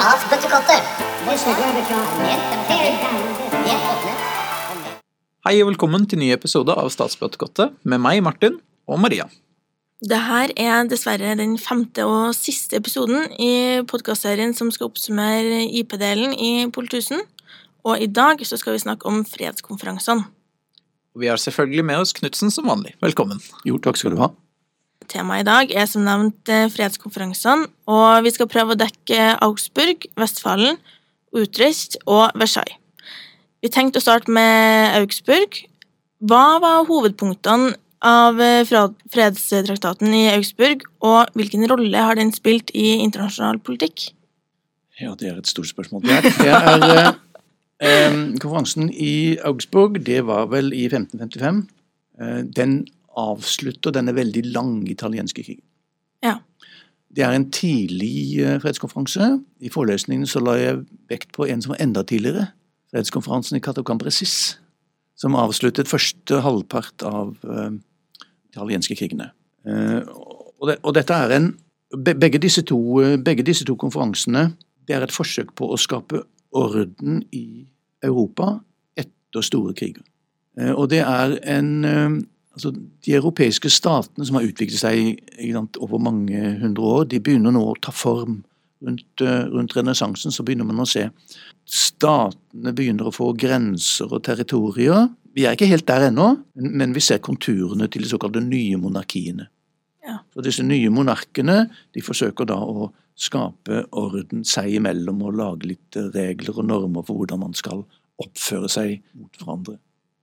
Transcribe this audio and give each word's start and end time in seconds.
Åpenhet. 0.00 0.40
Hei 5.44 5.58
og 5.60 5.68
velkommen 5.68 6.06
til 6.08 6.22
ny 6.22 6.30
episode 6.32 6.72
av 6.72 6.88
Statsbøttekottet 6.88 7.74
med 7.84 8.00
meg, 8.00 8.22
Martin, 8.24 8.56
og 8.88 9.02
Maria. 9.04 9.26
Dette 10.00 10.56
er 10.56 10.88
dessverre 10.88 11.34
den 11.36 11.58
femte 11.60 12.06
og 12.08 12.32
siste 12.32 12.80
episoden 12.80 13.28
i 13.36 13.84
podkastserien 13.92 14.56
som 14.56 14.72
skal 14.72 14.88
oppsummere 14.88 15.66
IP-delen 15.68 16.32
i 16.32 16.64
Politusen, 16.72 17.20
og 17.84 18.00
i 18.00 18.08
dag 18.08 18.40
så 18.48 18.56
skal 18.56 18.78
vi 18.78 18.84
snakke 18.86 19.04
om 19.10 19.20
fredskonferansene. 19.28 20.24
Vi 21.20 21.28
har 21.28 21.36
selvfølgelig 21.36 21.84
med 21.84 22.06
oss 22.06 22.16
Knutsen 22.16 22.48
som 22.48 22.72
vanlig. 22.72 22.96
Velkommen. 23.04 23.44
Jo, 23.68 23.76
takk 23.76 24.00
skal 24.00 24.16
du 24.16 24.22
ha. 24.24 24.32
Temaet 25.10 25.42
i 25.42 25.48
dag 25.48 25.72
er 25.74 25.88
som 25.90 26.04
nevnt 26.06 26.50
eh, 26.52 26.68
fredskonferansene, 26.70 27.68
og 27.90 28.24
vi 28.26 28.32
skal 28.34 28.48
prøve 28.50 28.76
å 28.76 28.78
dekke 28.78 29.34
Augsburg, 29.42 30.06
Vestfalen, 30.20 30.78
Utrecht 31.36 31.98
og 32.06 32.30
Versailles. 32.38 32.78
Vi 33.60 33.68
tenkte 33.68 34.00
å 34.00 34.04
starte 34.04 34.32
med 34.32 34.94
Augsburg. 34.96 35.58
Hva 36.24 36.60
var 36.62 36.86
hovedpunktene 36.88 37.74
av 38.06 38.40
eh, 38.40 38.62
fredstraktaten 38.64 40.14
i 40.16 40.28
Augsburg, 40.32 40.86
og 41.04 41.34
hvilken 41.36 41.66
rolle 41.68 42.06
har 42.06 42.16
den 42.16 42.32
spilt 42.32 42.72
i 42.72 42.94
internasjonal 43.00 43.60
politikk? 43.64 44.10
Ja, 45.00 45.14
det 45.16 45.30
er 45.30 45.40
et 45.40 45.50
stort 45.50 45.68
spørsmål. 45.68 46.04
Det 46.04 46.16
er, 46.16 46.24
det 46.30 46.96
er 47.02 47.12
eh, 47.80 48.16
Konferansen 48.40 48.88
i 48.92 49.36
Augsburg, 49.44 50.00
det 50.06 50.22
var 50.28 50.48
vel 50.52 50.72
i 50.76 50.86
1555. 50.88 51.62
Eh, 52.20 52.40
den 52.56 52.80
avslutter 53.20 53.94
denne 53.94 54.14
veldig 54.16 54.44
lange 54.54 54.90
italienske 54.92 55.44
krigen. 55.44 55.64
Ja. 56.24 56.38
Det 57.10 57.24
er 57.26 57.34
en 57.34 57.48
tidlig 57.50 58.40
eh, 58.42 58.58
fredskonferanse. 58.62 59.32
I 59.60 59.70
forelesningen 59.72 60.28
så 60.30 60.42
la 60.44 60.56
jeg 60.60 60.82
vekt 61.10 61.32
på 61.34 61.48
en 61.50 61.62
som 61.62 61.74
var 61.74 61.82
enda 61.82 62.04
tidligere. 62.06 62.50
Fredskonferansen 62.94 63.58
i 63.58 63.62
Catocampresis, 63.64 64.36
som 65.18 65.38
avsluttet 65.38 65.90
første 65.90 66.40
halvpart 66.42 67.04
av 67.06 67.34
uh, 67.46 67.70
italienske 68.50 68.96
krigene. 68.98 69.28
Uh, 69.66 70.02
og, 70.58 70.64
det, 70.70 70.78
og 70.82 70.94
dette 70.96 71.14
er 71.14 71.34
en 71.36 71.50
be- 71.94 72.16
begge 72.18 72.40
disse, 72.42 72.64
to, 72.66 72.78
begge 73.22 73.44
disse 73.46 73.66
to 73.68 73.76
konferansene 73.78 74.48
det 74.88 74.96
er 74.96 75.06
et 75.06 75.14
forsøk 75.14 75.52
på 75.58 75.68
å 75.70 75.78
skape 75.78 76.24
orden 76.56 77.20
i 77.30 77.62
Europa 78.02 78.56
etter 78.98 79.44
store 79.46 79.74
kriger. 79.78 80.02
Og 80.74 80.88
det 80.90 81.04
er 81.04 81.36
en 81.46 81.68
Altså, 82.50 82.72
de 82.74 83.14
europeiske 83.14 83.70
statene 83.70 84.26
som 84.26 84.38
har 84.38 84.46
utviklet 84.48 84.80
seg 84.80 85.20
sant, 85.52 85.78
over 85.78 86.02
mange 86.02 86.40
hundre 86.58 86.82
år, 86.96 87.04
de 87.12 87.20
begynner 87.22 87.54
nå 87.54 87.62
å 87.62 87.76
ta 87.82 87.94
form. 87.94 88.42
Rundt, 88.80 89.20
eh, 89.20 89.44
rundt 89.52 89.76
renessansen 89.76 90.32
så 90.32 90.42
begynner 90.42 90.64
man 90.64 90.80
å 90.80 90.88
se 90.88 91.10
statene 91.68 92.72
begynner 92.74 93.10
å 93.10 93.14
få 93.14 93.34
grenser 93.36 94.10
og 94.10 94.24
territorier. 94.24 95.10
Vi 95.36 95.44
er 95.44 95.54
ikke 95.54 95.68
helt 95.68 95.86
der 95.86 96.08
ennå, 96.08 96.30
men 96.54 96.94
vi 96.96 97.00
ser 97.00 97.18
konturene 97.18 97.90
til 97.90 98.02
de 98.02 98.08
såkalte 98.08 98.42
nye 98.42 98.76
monarkiene. 98.80 99.46
Ja. 100.02 100.18
Så 100.34 100.42
disse 100.42 100.64
nye 100.64 100.88
monarkene 100.90 101.68
de 101.94 102.02
forsøker 102.02 102.48
da 102.48 102.56
å 102.56 102.90
skape 103.20 103.84
orden 103.92 104.46
seg 104.48 104.80
imellom 104.80 105.20
og 105.28 105.36
lage 105.38 105.68
litt 105.68 105.98
regler 106.14 106.56
og 106.56 106.66
normer 106.66 107.04
for 107.06 107.20
hvordan 107.20 107.44
man 107.44 107.54
skal 107.54 107.84
oppføre 108.20 108.70
seg 108.72 109.02
mot 109.14 109.36
hverandre. 109.38 109.76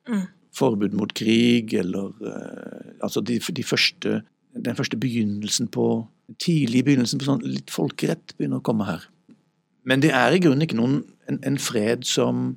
Mm. 0.09 0.25
Forbud 0.57 0.95
mot 0.97 1.13
krig, 1.17 1.73
eller 1.77 2.13
eh, 2.25 2.93
altså 3.05 3.21
de, 3.21 3.39
de 3.39 3.65
første, 3.65 4.21
den 4.57 4.77
første 4.77 4.97
begynnelsen 4.97 5.69
på 5.73 6.07
den 6.27 6.39
tidlige 6.43 6.89
begynnelsen 6.89 7.21
på 7.21 7.29
sånn 7.29 7.45
litt 7.45 7.71
folkerett 7.73 8.33
begynner 8.37 8.61
å 8.61 8.65
komme 8.65 8.87
her. 8.89 9.05
Men 9.87 10.01
det 10.03 10.11
er 10.17 10.33
i 10.35 10.41
grunnen 10.43 10.65
ikke 10.65 10.79
noen 10.79 11.01
en, 11.29 11.41
en 11.47 11.59
fred 11.61 12.07
som 12.07 12.55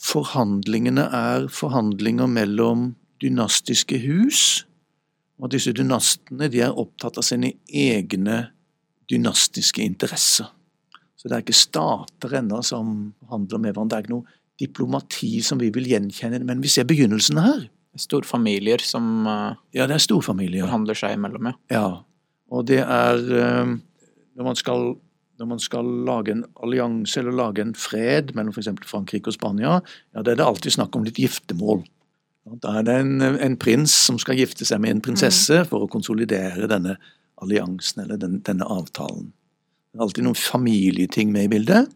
Forhandlingene 0.00 1.04
er 1.12 1.50
forhandlinger 1.52 2.30
mellom 2.30 2.94
dynastiske 3.20 3.98
hus, 4.00 4.64
og 5.36 5.52
disse 5.52 5.74
dynastene 5.76 6.48
de 6.48 6.62
er 6.64 6.78
opptatt 6.78 7.18
av 7.20 7.26
sine 7.26 7.52
egne 7.68 8.38
dynastiske 9.10 9.82
interesser. 9.84 10.48
Så 11.16 11.28
det 11.28 11.36
er 11.36 11.44
ikke 11.44 11.58
stater 11.58 12.38
ennå 12.40 12.62
som 12.66 13.12
handler 13.30 13.60
med 13.60 13.74
hverandre. 13.74 13.98
Det 13.98 13.98
er 13.98 14.06
ikke 14.06 14.14
noe 14.14 14.38
diplomati 14.62 15.36
som 15.44 15.60
vi 15.60 15.70
vil 15.74 15.90
gjenkjenne, 15.90 16.42
men 16.48 16.62
vi 16.64 16.70
ser 16.72 16.88
begynnelsen 16.88 17.40
her. 17.42 17.66
Storfamilier 18.00 18.80
som 18.80 19.26
uh, 19.28 19.52
Ja, 19.76 19.84
det 19.90 19.98
er 19.98 20.04
storfamilier. 20.06 20.64
forhandler 20.64 20.96
seg 20.96 21.18
imellom, 21.18 21.50
ja. 21.50 21.56
Ja, 21.74 21.88
og 22.52 22.68
det 22.68 22.80
er 22.84 23.20
eh, 23.20 23.74
når 24.36 24.46
man 24.46 24.58
skal 24.58 24.94
når 25.40 25.48
man 25.48 25.62
skal 25.62 25.88
lage 26.06 26.30
en 26.30 26.44
allianse 26.62 27.18
eller 27.18 27.34
lage 27.34 27.62
en 27.64 27.72
fred 27.74 28.30
mellom 28.36 28.52
f.eks. 28.54 28.68
Frankrike 28.86 29.32
og 29.32 29.34
Spania, 29.34 29.80
ja, 30.14 30.22
da 30.22 30.30
er 30.30 30.38
det 30.38 30.44
alltid 30.44 30.76
snakk 30.76 30.94
om 30.94 31.06
litt 31.06 31.18
giftermål. 31.18 31.80
Da 32.62 32.76
er 32.78 32.86
det 32.86 32.94
en, 33.00 33.16
en 33.22 33.56
prins 33.58 33.94
som 34.06 34.20
skal 34.22 34.38
gifte 34.38 34.66
seg 34.68 34.82
med 34.84 34.96
en 34.96 35.02
prinsesse 35.02 35.62
for 35.70 35.82
å 35.82 35.90
konsolidere 35.90 36.68
denne 36.70 36.94
alliansen 37.42 38.04
eller 38.04 38.20
den, 38.22 38.38
denne 38.46 38.68
avtalen. 38.70 39.32
Det 39.90 39.98
er 39.98 40.06
alltid 40.06 40.28
noen 40.28 40.38
familieting 40.38 41.32
med 41.34 41.48
i 41.48 41.52
bildet. 41.56 41.90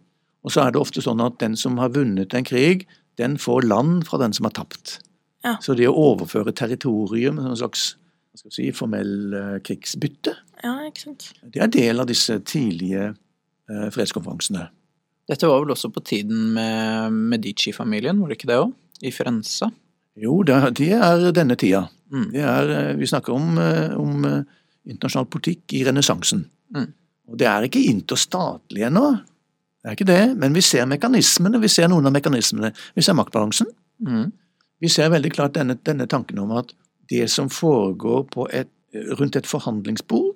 Og 0.47 0.53
så 0.55 0.63
er 0.63 0.73
det 0.75 0.81
ofte 0.81 1.03
sånn 1.03 1.21
at 1.25 1.41
den 1.43 1.57
som 1.59 1.77
har 1.83 1.91
vunnet 1.95 2.35
en 2.39 2.47
krig, 2.47 2.85
den 3.19 3.35
får 3.41 3.67
land 3.67 4.05
fra 4.07 4.21
den 4.23 4.33
som 4.37 4.47
har 4.47 4.55
tapt. 4.55 5.01
Ja. 5.45 5.57
Så 5.63 5.75
det 5.79 5.89
å 5.91 5.95
overføre 6.15 6.53
territorium 6.55 7.41
som 7.41 7.51
en 7.53 7.59
slags 7.59 7.87
hva 7.97 8.39
skal 8.41 8.51
vi 8.53 8.55
si, 8.59 8.67
formell 8.77 9.13
eh, 9.35 9.55
krigsbytte, 9.65 10.35
Ja, 10.63 10.75
ikke 10.89 11.03
sant? 11.07 11.31
det 11.55 11.63
er 11.65 11.71
del 11.73 12.03
av 12.03 12.07
disse 12.11 12.37
tidlige 12.45 13.07
eh, 13.15 13.87
fredskonferansene. 13.95 14.67
Dette 15.27 15.49
var 15.49 15.63
vel 15.65 15.73
også 15.73 15.89
på 15.95 16.03
tiden 16.07 16.53
med 16.55 17.17
Medici-familien, 17.33 18.21
var 18.21 18.29
det 18.31 18.37
ikke 18.39 18.51
det 18.53 18.59
òg? 18.61 18.75
I 19.03 19.11
Firenze. 19.13 19.71
Jo, 20.21 20.43
det, 20.47 20.55
er- 20.55 20.75
det 20.77 20.91
er 20.97 21.25
denne 21.37 21.57
tida. 21.61 21.87
Mm. 22.13 22.29
Det 22.35 22.45
er, 22.45 22.71
eh, 22.77 22.93
vi 23.01 23.09
snakker 23.09 23.35
om, 23.35 23.57
eh, 23.59 23.97
om 23.99 24.23
internasjonal 24.87 25.27
politikk 25.33 25.73
i 25.81 25.83
renessansen. 25.89 26.45
Mm. 26.77 26.91
Og 27.33 27.41
det 27.41 27.49
er 27.51 27.67
ikke 27.67 27.83
interstatlig 27.91 28.85
ennå. 28.87 29.07
Det 29.87 29.93
er 29.93 29.95
ikke 30.01 30.09
det, 30.09 30.23
men 30.35 30.51
vi 30.51 30.63
ser 30.67 30.87
mekanismene. 30.91 31.61
Vi 31.63 31.69
ser 31.71 31.87
noen 31.87 32.09
av 32.09 32.13
mekanismene. 32.17 32.73
Vi 32.99 33.03
ser 33.07 33.15
maktbalansen. 33.15 33.69
Mm. 34.03 34.33
Vi 34.83 34.89
ser 34.91 35.13
veldig 35.13 35.31
klart 35.31 35.53
denne, 35.55 35.77
denne 35.87 36.09
tanken 36.11 36.41
om 36.43 36.51
at 36.59 36.73
det 37.07 37.29
som 37.31 37.47
foregår 37.47 38.25
på 38.35 38.49
et, 38.51 38.67
rundt 39.21 39.37
et 39.39 39.47
forhandlingsbord, 39.47 40.33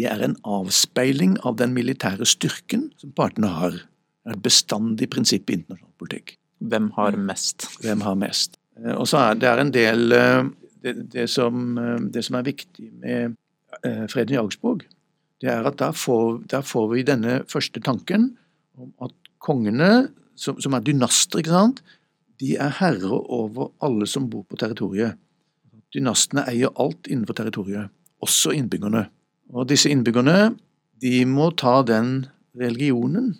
det 0.00 0.06
er 0.08 0.22
en 0.24 0.38
avspeiling 0.48 1.34
av 1.44 1.58
den 1.60 1.74
militære 1.76 2.24
styrken 2.24 2.86
som 2.96 3.12
partene 3.12 3.50
har. 3.52 3.76
Det 3.76 4.32
er 4.32 4.38
et 4.38 4.46
bestandig 4.46 5.10
prinsipp 5.12 5.52
i 5.52 5.58
internasjonal 5.58 5.92
politikk. 6.00 6.32
Hvem 6.64 6.86
har 6.96 7.18
mest? 7.20 7.66
Hvem 7.82 8.06
har 8.06 8.16
mest? 8.16 8.56
Eh, 8.80 8.94
Og 8.96 9.04
så 9.10 9.20
er 9.20 9.36
det 9.36 9.50
er 9.50 9.60
en 9.60 9.74
del 9.74 10.16
eh, 10.16 10.46
det, 10.80 10.94
det, 11.12 11.26
som, 11.28 11.76
eh, 11.76 12.08
det 12.08 12.24
som 12.24 12.38
er 12.40 12.48
viktig 12.48 12.88
med 13.04 13.36
freden 14.08 14.36
i 14.36 14.38
Augsburg, 14.38 14.84
det 15.42 15.50
er 15.50 15.66
at 15.66 15.76
da 15.76 15.90
får, 15.92 16.44
der 16.48 16.62
får 16.62 16.88
vi 16.94 17.02
denne 17.04 17.42
første 17.50 17.80
tanken 17.84 18.30
om 18.78 18.90
at 19.04 19.14
kongene, 19.42 20.08
som, 20.36 20.58
som 20.60 20.74
er 20.74 20.84
dynaster, 20.84 21.42
ikke 21.42 21.54
sant, 21.54 21.82
de 22.42 22.56
er 22.60 22.72
herrer 22.80 23.14
over 23.14 23.70
alle 23.84 24.08
som 24.10 24.26
bor 24.30 24.44
på 24.48 24.58
territoriet. 24.60 25.18
Dynastene 25.94 26.46
eier 26.50 26.74
alt 26.82 27.06
innenfor 27.06 27.38
territoriet, 27.38 27.92
også 28.24 28.54
innbyggerne. 28.56 29.06
Og 29.54 29.68
disse 29.70 29.90
innbyggerne, 29.92 30.54
de 31.02 31.20
må 31.28 31.50
ta 31.58 31.80
den 31.86 32.24
religionen 32.58 33.34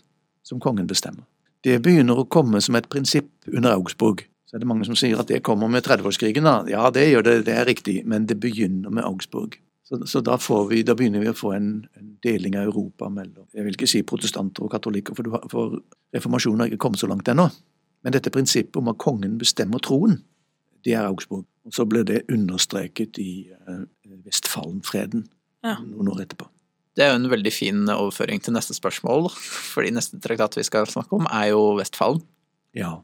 som 0.46 0.60
kongen 0.62 0.86
bestemmer. 0.90 1.24
Det 1.64 1.80
begynner 1.82 2.20
å 2.20 2.28
komme 2.28 2.60
som 2.60 2.76
et 2.76 2.88
prinsipp 2.92 3.30
under 3.48 3.78
Augsburg. 3.78 4.26
Så 4.44 4.58
er 4.58 4.62
det 4.62 4.68
mange 4.68 4.86
som 4.86 4.98
sier 4.98 5.18
at 5.18 5.30
det 5.32 5.42
kommer 5.46 5.70
med 5.72 5.86
30-årskrigen. 5.86 6.44
da. 6.44 6.58
Ja, 6.68 6.90
det 6.92 7.08
gjør 7.08 7.24
det, 7.24 7.36
det 7.48 7.54
er 7.56 7.66
riktig, 7.66 8.02
men 8.06 8.28
det 8.28 8.36
begynner 8.42 8.92
med 8.92 9.06
Augsburg. 9.08 9.56
Så, 9.84 9.98
så 10.08 10.20
da, 10.24 10.38
får 10.40 10.62
vi, 10.70 10.82
da 10.82 10.94
begynner 10.96 11.20
vi 11.20 11.28
å 11.28 11.36
få 11.36 11.50
en, 11.52 11.66
en 12.00 12.14
deling 12.24 12.54
av 12.56 12.70
Europa 12.70 13.10
mellom 13.12 13.44
jeg 13.52 13.66
vil 13.66 13.74
ikke 13.76 13.88
si 13.90 14.00
protestanter 14.02 14.64
og 14.64 14.70
katolikker, 14.72 15.12
for, 15.14 15.22
du 15.26 15.30
har- 15.34 15.44
for 15.52 15.74
reformasjonen 16.16 16.60
har 16.64 16.70
ikke 16.72 16.80
kommet 16.86 17.02
så 17.02 17.08
langt 17.10 17.28
ennå. 17.28 17.50
Men 18.04 18.12
dette 18.16 18.32
prinsippet 18.32 18.76
om 18.80 18.88
at 18.88 18.96
kongen 19.00 19.36
bestemmer 19.40 19.80
troen, 19.84 20.22
det 20.84 20.94
er 20.96 21.04
Augsburg. 21.08 21.44
Og 21.64 21.72
så 21.76 21.84
ble 21.88 22.02
det 22.04 22.22
understreket 22.32 23.16
i 23.20 23.30
uh, 23.68 23.84
Vestfalen-freden 24.44 25.26
Ja. 25.64 25.78
noen 25.80 26.10
år 26.12 26.24
etterpå. 26.26 26.48
Det 26.94 27.02
er 27.04 27.10
jo 27.14 27.20
en 27.22 27.30
veldig 27.32 27.52
fin 27.52 27.80
overføring 27.90 28.40
til 28.44 28.52
neste 28.54 28.74
spørsmål, 28.76 29.30
fordi 29.34 29.90
neste 29.96 30.20
traktat 30.22 30.56
vi 30.58 30.62
skal 30.66 30.86
snakke 30.86 31.16
om, 31.16 31.26
er 31.32 31.48
jo 31.54 31.74
Vestfalen. 31.78 32.20
Ja. 32.76 32.98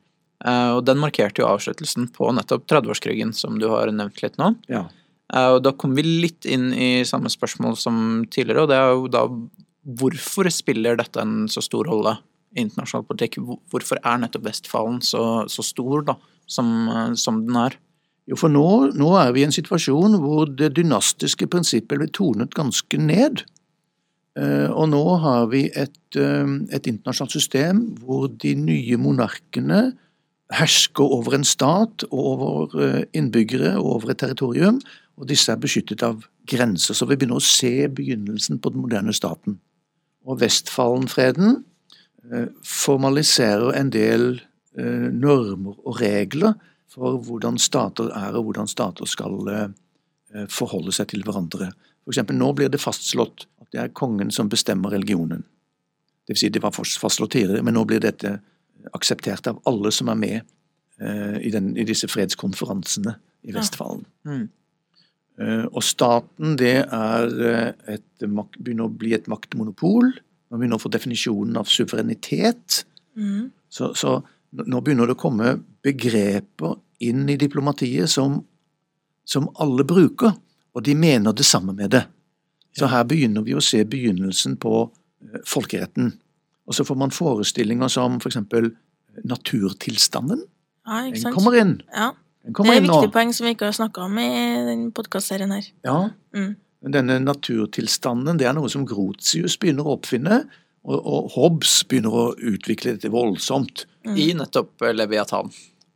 Uh, 0.44 0.76
Og 0.78 0.84
den 0.86 1.00
markerte 1.00 1.42
jo 1.42 1.48
avsluttelsen 1.48 2.08
på 2.14 2.28
nettopp 2.36 2.66
30-årskrigen, 2.70 3.32
som 3.36 3.58
du 3.58 3.68
har 3.72 3.90
nevnt 3.92 4.22
litt 4.24 4.38
nå. 4.40 4.54
ja. 4.68 4.86
Eh, 5.34 5.50
Og 5.56 5.62
da 5.64 5.72
kom 5.72 5.94
vi 5.96 6.02
litt 6.06 6.46
inn 6.48 6.72
i 6.74 7.04
samme 7.06 7.30
spørsmål 7.32 7.76
som 7.78 8.24
tidligere, 8.30 8.64
og 8.64 8.70
det 8.72 8.78
er 8.78 8.94
jo 8.94 9.10
da 9.10 9.26
hvorfor 10.00 10.50
spiller 10.52 10.98
dette 10.98 11.20
en 11.22 11.46
så 11.48 11.62
stor 11.64 11.88
rolle 11.88 12.18
i 12.56 12.64
internasjonal 12.64 13.06
politikk? 13.08 13.38
Hvorfor 13.70 14.00
er 14.04 14.18
nettopp 14.20 14.44
Vestfalen 14.48 15.00
så, 15.00 15.46
så 15.48 15.64
stor 15.64 16.04
da, 16.10 16.16
som, 16.50 17.14
som 17.16 17.44
den 17.46 17.56
er? 17.56 17.78
Jo, 18.28 18.36
for 18.38 18.52
nå, 18.52 18.92
nå 18.94 19.14
er 19.18 19.32
vi 19.34 19.42
i 19.42 19.46
en 19.48 19.54
situasjon 19.54 20.18
hvor 20.22 20.50
det 20.52 20.74
dynastiske 20.76 21.48
prinsippet 21.50 21.98
blir 21.98 22.12
tonet 22.14 22.52
ganske 22.54 23.00
ned. 23.00 23.42
Eh, 24.38 24.68
Og 24.70 24.90
nå 24.92 25.02
har 25.24 25.48
vi 25.50 25.64
et, 25.72 25.98
eh, 26.14 26.52
et 26.70 26.86
internasjonalt 26.86 27.34
system 27.34 27.82
hvor 28.04 28.28
de 28.30 28.54
nye 28.54 29.00
monarkene 29.00 29.92
hersker 30.54 31.06
over 31.06 31.38
en 31.38 31.46
stat 31.46 32.04
og 32.10 32.20
over 32.34 33.04
innbyggere 33.14 33.76
og 33.78 33.96
over 33.96 34.10
et 34.10 34.18
territorium, 34.18 34.80
og 35.20 35.28
disse 35.28 35.52
er 35.52 35.60
beskyttet 35.60 36.02
av 36.06 36.22
grenser. 36.48 36.96
Så 36.96 37.06
vi 37.06 37.18
begynner 37.18 37.40
å 37.40 37.44
se 37.44 37.88
begynnelsen 37.92 38.60
på 38.62 38.72
den 38.72 38.80
moderne 38.84 39.12
staten. 39.16 39.58
Og 40.24 40.40
Vestfallen-freden 40.40 41.58
eh, 42.32 42.48
formaliserer 42.64 43.76
en 43.76 43.92
del 43.92 44.26
eh, 44.40 45.08
normer 45.12 45.76
og 45.84 46.00
regler 46.00 46.56
for 46.90 47.20
hvordan 47.26 47.60
stater 47.60 48.08
er 48.16 48.36
og 48.38 48.48
hvordan 48.48 48.70
stater 48.70 49.08
skal 49.08 49.36
eh, 49.52 50.46
forholde 50.50 50.94
seg 50.96 51.12
til 51.12 51.24
hverandre. 51.26 51.68
For 52.00 52.14
eksempel, 52.14 52.38
nå 52.40 52.52
blir 52.56 52.72
det 52.72 52.80
fastslått 52.80 53.44
at 53.60 53.68
det 53.74 53.82
er 53.84 53.96
kongen 53.96 54.32
som 54.34 54.48
bestemmer 54.50 54.96
religionen. 54.96 55.44
Det 56.24 56.34
vil 56.34 56.40
si, 56.40 56.52
det 56.52 56.62
var 56.64 56.72
fastslått 56.72 57.34
tidligere, 57.36 57.64
men 57.66 57.76
nå 57.76 57.84
blir 57.88 58.00
dette 58.00 58.38
akseptert 58.96 59.50
av 59.50 59.60
alle 59.68 59.92
som 59.92 60.08
er 60.08 60.16
med 60.16 60.40
i, 61.00 61.48
den, 61.52 61.72
i 61.80 61.84
disse 61.88 62.08
fredskonferansene 62.12 63.14
i 63.42 63.50
Ja. 63.50 63.56
Vestfallen. 63.56 64.04
Mm. 64.28 64.48
Eh, 65.40 65.64
Og 65.72 65.84
staten 65.84 66.56
det 66.60 66.76
er 66.84 67.30
eh, 67.50 67.94
et, 67.96 68.04
begynner 68.20 68.86
å 68.88 68.92
bli 68.92 69.14
et 69.16 69.30
maktmonopol. 69.30 70.12
Man 70.50 70.60
begynner 70.60 70.80
å 70.80 70.82
få 70.82 70.92
definisjonen 70.92 71.56
av 71.60 71.70
suverenitet. 71.70 72.84
Mm. 73.16 73.50
Så, 73.70 73.92
så 73.96 74.18
nå 74.52 74.80
begynner 74.84 75.08
det 75.08 75.16
å 75.16 75.22
komme 75.22 75.54
begreper 75.84 76.76
inn 77.06 77.28
i 77.30 77.38
diplomatiet 77.40 78.10
som, 78.12 78.40
som 79.24 79.48
alle 79.62 79.86
bruker, 79.88 80.34
og 80.76 80.84
de 80.86 80.94
mener 80.98 81.34
det 81.36 81.46
samme 81.48 81.72
med 81.76 81.94
det. 81.94 82.04
Så 82.76 82.90
her 82.90 83.06
begynner 83.08 83.42
vi 83.46 83.56
å 83.56 83.64
se 83.64 83.80
begynnelsen 83.88 84.58
på 84.60 84.74
eh, 84.84 85.40
folkeretten. 85.48 86.12
Og 86.70 86.76
så 86.76 86.86
får 86.86 86.98
man 87.00 87.14
forestillinger 87.14 87.90
som 87.90 88.20
eh, 88.20 88.68
naturtilstanden. 89.24 90.44
Ja, 90.86 91.00
Den 91.10 91.34
kommer 91.34 91.56
inn. 91.58 91.78
Ja. 91.94 92.12
Det 92.40 92.56
er 92.64 92.80
inn 92.80 92.88
et 92.88 92.88
viktig 92.88 93.12
poeng 93.12 93.32
som 93.36 93.46
vi 93.46 93.52
ikke 93.54 93.68
har 93.68 93.76
snakka 93.76 94.06
om 94.06 94.18
i 94.20 94.30
denne 94.70 94.90
podkastserien 94.96 95.52
her. 95.56 95.70
Ja, 95.86 96.00
Mm. 96.30 96.54
Denne 96.80 97.18
naturtilstanden 97.20 98.38
det 98.40 98.46
er 98.48 98.54
noe 98.56 98.70
som 98.72 98.86
Grotius 98.88 99.58
begynner 99.60 99.84
å 99.84 99.98
oppfinne, 99.98 100.44
og, 100.88 100.96
og 100.96 101.26
Hobbes 101.34 101.82
begynner 101.90 102.14
å 102.16 102.22
utvikle 102.38 102.94
dette 102.94 103.10
voldsomt. 103.12 103.84
I 104.08 104.30
nettopp 104.32 104.86
eh, 104.86 104.94
Leviathan. 104.96 105.50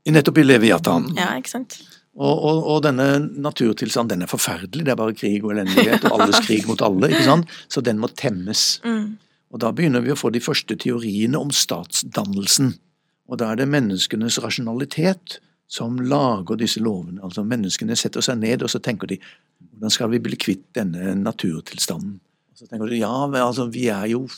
I 0.04 0.12
nettopp 0.12 0.42
i 0.42 0.44
Leviathan. 0.44 1.06
Ja, 1.16 1.30
ikke 1.40 1.54
sant? 1.54 1.78
Og, 2.14 2.34
og, 2.34 2.60
og 2.70 2.82
denne 2.84 3.06
naturtilstanden 3.18 4.20
den 4.20 4.26
er 4.26 4.30
forferdelig, 4.30 4.84
det 4.84 4.92
er 4.92 5.00
bare 5.00 5.16
krig 5.16 5.40
og 5.42 5.54
elendighet, 5.56 6.04
og 6.10 6.20
alles 6.20 6.44
krig 6.44 6.68
mot 6.68 6.84
alle, 6.84 7.08
ikke 7.10 7.24
sant? 7.26 7.56
så 7.72 7.80
den 7.82 7.98
må 8.02 8.12
temmes. 8.12 8.66
Mm. 8.84 9.16
Og 9.54 9.62
da 9.64 9.72
begynner 9.74 10.04
vi 10.04 10.12
å 10.12 10.18
få 10.18 10.30
de 10.34 10.42
første 10.44 10.76
teoriene 10.78 11.40
om 11.40 11.50
statsdannelsen. 11.54 12.74
Og 13.30 13.40
da 13.40 13.50
er 13.50 13.62
det 13.62 13.70
menneskenes 13.72 14.36
rasjonalitet 14.44 15.40
som 15.74 15.98
lager 15.98 16.58
disse 16.60 16.82
lovene. 16.82 17.22
Altså 17.24 17.42
menneskene 17.46 17.96
setter 17.98 18.24
seg 18.24 18.38
ned, 18.42 18.62
og 18.62 18.70
så 18.70 18.80
tenker 18.82 19.10
de 19.10 19.18
hvordan 19.74 19.90
skal 19.90 20.12
vi 20.12 20.22
bli 20.22 20.38
kvitt 20.38 20.68
denne 20.76 21.16
naturtilstanden? 21.18 22.18
Og 22.54 22.60
så 22.60 22.68
tenker 22.70 22.92
de 22.92 23.00
ja, 23.02 23.14
men 23.26 23.42
altså 23.42 23.66
vi 23.72 23.88
er 23.92 24.06
jo 24.12 24.28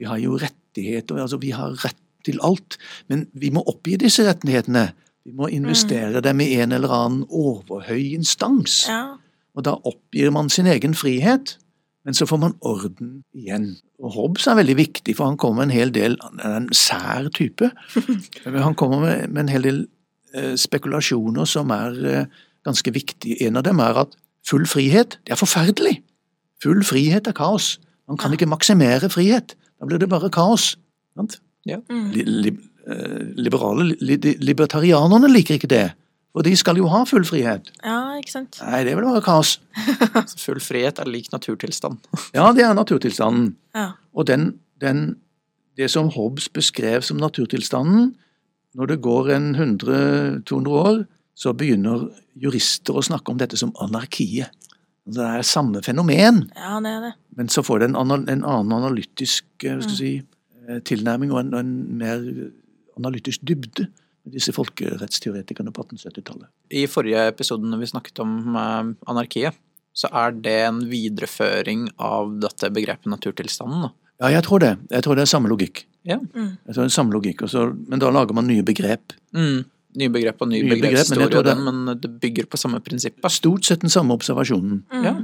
Vi 0.00 0.06
har 0.08 0.16
jo 0.16 0.38
rettigheter, 0.40 1.18
altså 1.20 1.36
vi 1.36 1.50
har 1.52 1.74
rett 1.82 1.98
til 2.24 2.38
alt. 2.40 2.78
Men 3.08 3.26
vi 3.36 3.50
må 3.52 3.60
oppgi 3.68 3.98
disse 4.00 4.24
rettighetene. 4.24 4.86
Vi 5.28 5.34
må 5.36 5.50
investere 5.52 6.22
dem 6.24 6.40
i 6.40 6.54
en 6.56 6.72
eller 6.72 6.88
annen 6.88 7.26
overhøy 7.28 8.14
instans. 8.16 8.86
Ja. 8.88 9.18
Og 9.52 9.66
da 9.66 9.74
oppgir 9.76 10.32
man 10.32 10.48
sin 10.48 10.70
egen 10.72 10.96
frihet, 10.96 11.58
men 12.08 12.16
så 12.16 12.24
får 12.24 12.40
man 12.40 12.56
orden 12.64 13.12
igjen. 13.36 13.74
Og 14.00 14.14
Hobbes 14.16 14.48
er 14.48 14.56
veldig 14.56 14.78
viktig, 14.78 15.18
for 15.18 15.28
han 15.28 15.36
kommer 15.36 15.60
med 15.60 15.68
en 15.68 15.76
hel 15.76 15.92
del 15.92 16.16
Han 16.22 16.40
er 16.40 16.56
en 16.56 16.72
sær 16.72 17.28
type. 17.36 17.68
Han 18.46 18.74
kommer 18.74 19.04
med, 19.04 19.28
med 19.28 19.42
en 19.44 19.52
hel 19.52 19.68
del 19.68 19.82
spekulasjoner 20.56 21.48
som 21.48 21.70
er 21.74 22.00
eh, 22.06 22.40
ganske 22.66 22.92
viktige. 22.94 23.38
En 23.46 23.56
av 23.56 23.64
dem 23.66 23.80
er 23.82 24.02
at 24.04 24.16
full 24.46 24.66
frihet, 24.68 25.18
det 25.26 25.34
er 25.34 25.40
forferdelig. 25.40 26.00
Full 26.62 26.84
frihet 26.84 27.26
er 27.26 27.36
kaos. 27.36 27.78
Man 28.08 28.18
kan 28.20 28.32
ikke 28.34 28.48
maksimere 28.50 29.10
frihet. 29.10 29.56
Da 29.80 29.88
blir 29.88 29.98
det 29.98 30.10
bare 30.10 30.30
kaos. 30.30 30.74
Sant? 31.16 31.40
Mm. 31.66 32.10
Li, 32.14 32.24
li, 32.24 32.52
eh, 32.88 33.22
liberale 33.36 33.90
li, 33.92 34.16
li, 34.16 34.36
libertarianerne 34.40 35.30
liker 35.30 35.58
ikke 35.58 35.70
det. 35.70 35.88
For 36.30 36.46
de 36.46 36.52
skal 36.56 36.78
jo 36.78 36.86
ha 36.92 37.02
full 37.10 37.24
frihet. 37.26 37.72
ja, 37.82 38.14
ikke 38.20 38.30
sant? 38.30 38.60
Nei, 38.62 38.84
det 38.86 38.94
vil 38.94 39.06
være 39.08 39.22
kaos. 39.24 39.56
Så 40.30 40.38
full 40.38 40.60
frihet 40.62 41.00
er 41.02 41.10
lik 41.10 41.32
naturtilstand. 41.32 41.98
Ja, 42.36 42.52
det 42.54 42.64
er 42.64 42.74
naturtilstanden. 42.74 43.56
Ja. 43.74 43.90
Og 44.14 44.26
den, 44.26 44.60
den, 44.80 45.16
det 45.76 45.90
som 45.90 46.10
Hobbes 46.14 46.48
beskrev 46.48 47.02
som 47.02 47.18
naturtilstanden, 47.18 48.14
når 48.78 48.86
det 48.92 49.00
går 49.02 49.30
en 49.34 49.48
100-200 49.56 50.68
år, 50.80 51.00
så 51.34 51.52
begynner 51.56 52.08
jurister 52.38 52.96
å 52.98 53.02
snakke 53.04 53.32
om 53.32 53.38
dette 53.40 53.56
som 53.58 53.72
anarkiet. 53.82 54.50
Altså, 55.06 55.16
Det 55.16 55.28
er 55.40 55.42
samme 55.48 55.80
fenomen, 55.82 56.42
ja, 56.54 56.76
det 56.84 56.90
er 56.90 57.00
det. 57.08 57.12
men 57.36 57.48
så 57.48 57.62
får 57.66 57.78
det 57.80 57.88
en, 57.90 57.96
ana- 57.96 58.20
en 58.30 58.44
annen 58.44 58.72
analytisk 58.76 59.44
eh, 59.64 59.80
skal 59.80 59.88
jeg 59.88 59.96
si, 59.96 60.10
eh, 60.68 60.78
tilnærming 60.86 61.32
og 61.32 61.40
en, 61.40 61.54
en 61.56 61.72
mer 61.98 62.20
analytisk 63.00 63.40
dybde 63.48 63.88
med 63.88 64.34
disse 64.36 64.52
folkerettsteoretikerne 64.52 65.72
på 65.72 65.82
1870-tallet. 65.88 66.46
I 66.76 66.84
forrige 66.86 67.24
episode 67.32 67.64
når 67.66 67.80
vi 67.82 67.88
snakket 67.90 68.20
om 68.22 68.54
eh, 68.54 68.92
anarkiet, 69.10 69.56
så 69.96 70.06
er 70.14 70.36
det 70.36 70.54
en 70.68 70.82
videreføring 70.86 71.88
av 71.98 72.36
dette 72.44 72.68
begrepet 72.70 73.10
naturtilstanden. 73.10 73.88
Da. 73.88 73.90
Ja, 74.22 74.28
jeg 74.36 74.44
tror 74.46 74.60
det. 74.62 74.74
Jeg 74.92 75.02
tror 75.02 75.16
det 75.18 75.24
er 75.24 75.32
samme 75.32 75.50
logikk. 75.50 75.86
Ja. 76.04 76.16
Mm. 76.16 76.56
Jeg 76.66 76.74
tror 76.74 76.82
det 76.84 76.88
er 76.90 76.94
samme 76.94 77.12
logikk, 77.12 77.42
Også, 77.42 77.66
Men 77.88 77.98
da 78.00 78.10
lager 78.10 78.32
man 78.34 78.46
nye 78.46 78.62
begrep. 78.62 79.12
Mm. 79.36 79.64
Nye 79.96 80.08
begrep 80.08 80.40
og 80.40 80.48
ny 80.48 80.62
Nye 80.62 80.70
begrep, 80.70 80.80
men 80.80 80.80
jeg 80.80 80.92
begrepshistorie, 80.94 81.30
tror 81.30 81.42
det- 81.44 81.58
men 81.64 82.00
det 82.00 82.20
bygger 82.20 82.46
på 82.46 82.56
samme 82.56 82.80
prinsippet. 82.80 83.30
Stort 83.30 83.64
sett 83.64 83.80
den 83.80 83.90
samme 83.90 84.12
observasjonen. 84.14 84.82
Mm. 84.92 85.04
Ja. 85.04 85.14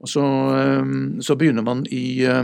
Og 0.00 0.08
så, 0.08 0.20
eh, 0.56 1.20
så 1.20 1.36
begynner 1.36 1.62
man 1.64 1.86
i, 1.90 2.24
eh, 2.24 2.42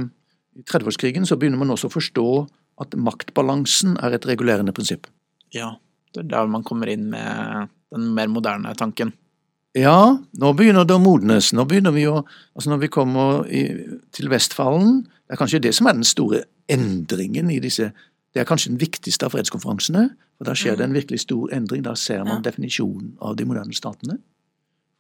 i 0.57 0.63
30-årskrigen 0.63 1.27
så 1.27 1.37
begynner 1.39 1.59
man 1.59 1.69
også 1.69 1.89
å 1.89 1.93
forstå 1.93 2.49
at 2.81 2.91
maktbalansen 2.97 3.97
er 4.03 4.13
et 4.15 4.23
regulerende 4.27 4.73
prinsipp. 4.73 5.07
ja. 5.53 5.77
Det 6.15 6.25
er 6.25 6.29
der 6.29 6.47
man 6.47 6.63
kommer 6.65 6.89
inn 6.89 7.11
med 7.11 7.69
den 7.93 8.15
mer 8.15 8.27
moderne 8.29 8.75
tanken. 8.75 9.13
Ja, 9.75 10.17
nå 10.39 10.57
begynner 10.57 10.87
det 10.87 10.95
å 10.97 11.03
modnes. 11.03 11.53
Nå 11.53 11.67
begynner 11.69 11.93
vi 11.93 12.05
å 12.05 12.25
Altså 12.57 12.69
når 12.71 12.81
vi 12.81 12.89
kommer 12.89 13.45
i, 13.53 14.01
til 14.13 14.29
Vestfallen, 14.31 15.03
det 15.29 15.33
er 15.33 15.37
kanskje 15.37 15.61
det 15.61 15.75
som 15.75 15.87
er 15.89 15.93
den 15.93 16.05
store 16.05 16.45
endringen 16.69 17.51
i 17.51 17.61
disse 17.61 17.93
Det 18.35 18.43
er 18.43 18.49
kanskje 18.51 18.69
den 18.75 18.81
viktigste 18.81 19.25
av 19.25 19.33
fredskonferansene. 19.33 20.11
For 20.37 20.45
da 20.45 20.53
skjer 20.53 20.75
det 20.77 20.85
en 20.85 20.93
virkelig 20.93 21.23
stor 21.23 21.49
endring. 21.57 21.83
Da 21.87 21.95
ser 21.97 22.19
man 22.25 22.43
Ja. 22.43 22.51
definisjonen 22.51 23.17
av 23.23 23.37
de 23.37 23.45
moderne 23.45 23.73
statene. 23.73 24.19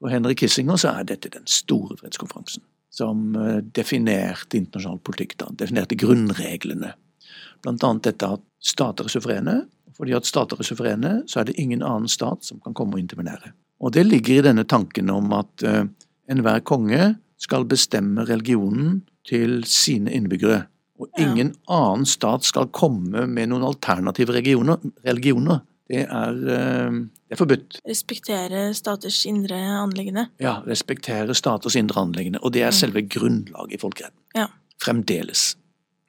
For 0.00 0.08
Henry 0.08 0.34
Kissinger 0.34 0.76
så 0.76 0.98
er 0.98 1.04
dette 1.04 1.28
den 1.28 1.44
store 1.44 1.96
fredskonferansen. 1.96 2.62
Som 2.90 3.36
eh, 3.36 3.60
definerte 3.60 4.56
internasjonal 4.56 5.00
politikk. 5.04 5.36
da, 5.36 5.50
Definerte 5.52 5.96
grunnreglene. 5.96 6.94
Blant 7.62 7.84
annet 7.84 8.02
dette 8.02 8.32
at 8.38 8.40
stater 8.60 9.04
er 9.04 9.08
suverene. 9.08 9.66
Fordi 9.96 10.12
at 10.16 10.24
stater 10.24 10.56
er 10.60 10.64
suverene, 10.64 11.22
så 11.26 11.40
er 11.40 11.44
det 11.44 11.58
ingen 11.58 11.82
annen 11.82 12.08
stat 12.08 12.44
som 12.44 12.60
kan 12.60 12.74
komme 12.74 12.94
og 12.94 13.00
intervenere. 13.00 13.52
Og 13.80 13.92
det 13.92 14.06
ligger 14.06 14.38
i 14.38 14.44
denne 14.48 14.64
tanken 14.64 15.10
om 15.10 15.32
at 15.32 15.62
eh, 15.62 15.84
enhver 16.30 16.60
konge 16.60 17.16
skal 17.36 17.64
bestemme 17.68 18.24
religionen 18.24 19.02
til 19.28 19.62
sine 19.64 20.10
innbyggere. 20.12 20.66
Og 20.98 21.08
Ja. 21.18 21.26
ingen 21.26 21.54
annen 21.68 22.06
stat 22.06 22.44
skal 22.44 22.66
komme 22.66 23.26
med 23.26 23.48
noen 23.48 23.62
alternative 23.62 24.32
regioner, 24.32 24.78
religioner. 25.04 25.60
Det 25.88 26.06
er, 26.08 26.32
eh, 26.32 26.90
det 27.28 27.32
er 27.32 27.36
forbudt. 27.36 27.80
Respektere 27.86 28.74
staters 28.74 29.24
indre 29.26 29.54
anliggende. 29.54 30.28
Ja, 30.40 30.62
respektere 30.66 31.34
staters 31.34 31.76
indre 31.76 32.00
anliggende. 32.00 32.38
Og 32.42 32.52
det 32.52 32.62
er 32.62 32.70
selve 32.70 33.02
grunnlaget 33.02 33.74
i 33.74 33.76
folkeretten. 33.76 34.18
Ja. 34.34 34.46
Fremdeles. 34.82 35.54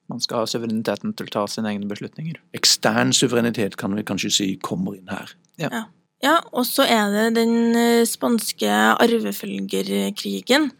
Man 0.10 0.20
skal 0.22 0.38
ha 0.38 0.46
suvereniteten 0.46 1.14
til 1.16 1.28
å 1.28 1.30
ta 1.30 1.46
sine 1.48 1.68
egne 1.68 1.88
beslutninger. 1.88 2.38
Ekstern 2.56 3.12
suverenitet 3.14 3.76
kan 3.76 3.94
vi 3.94 4.04
kanskje 4.04 4.32
si 4.32 4.56
kommer 4.56 4.96
inn 4.96 5.08
her. 5.10 5.34
Ja, 6.24 6.40
og 6.52 6.66
så 6.66 6.84
er 6.88 7.12
det 7.12 7.36
den 7.36 7.76
eh, 7.76 8.06
spanske 8.06 8.98
arvefølgerkrigen 8.98 10.72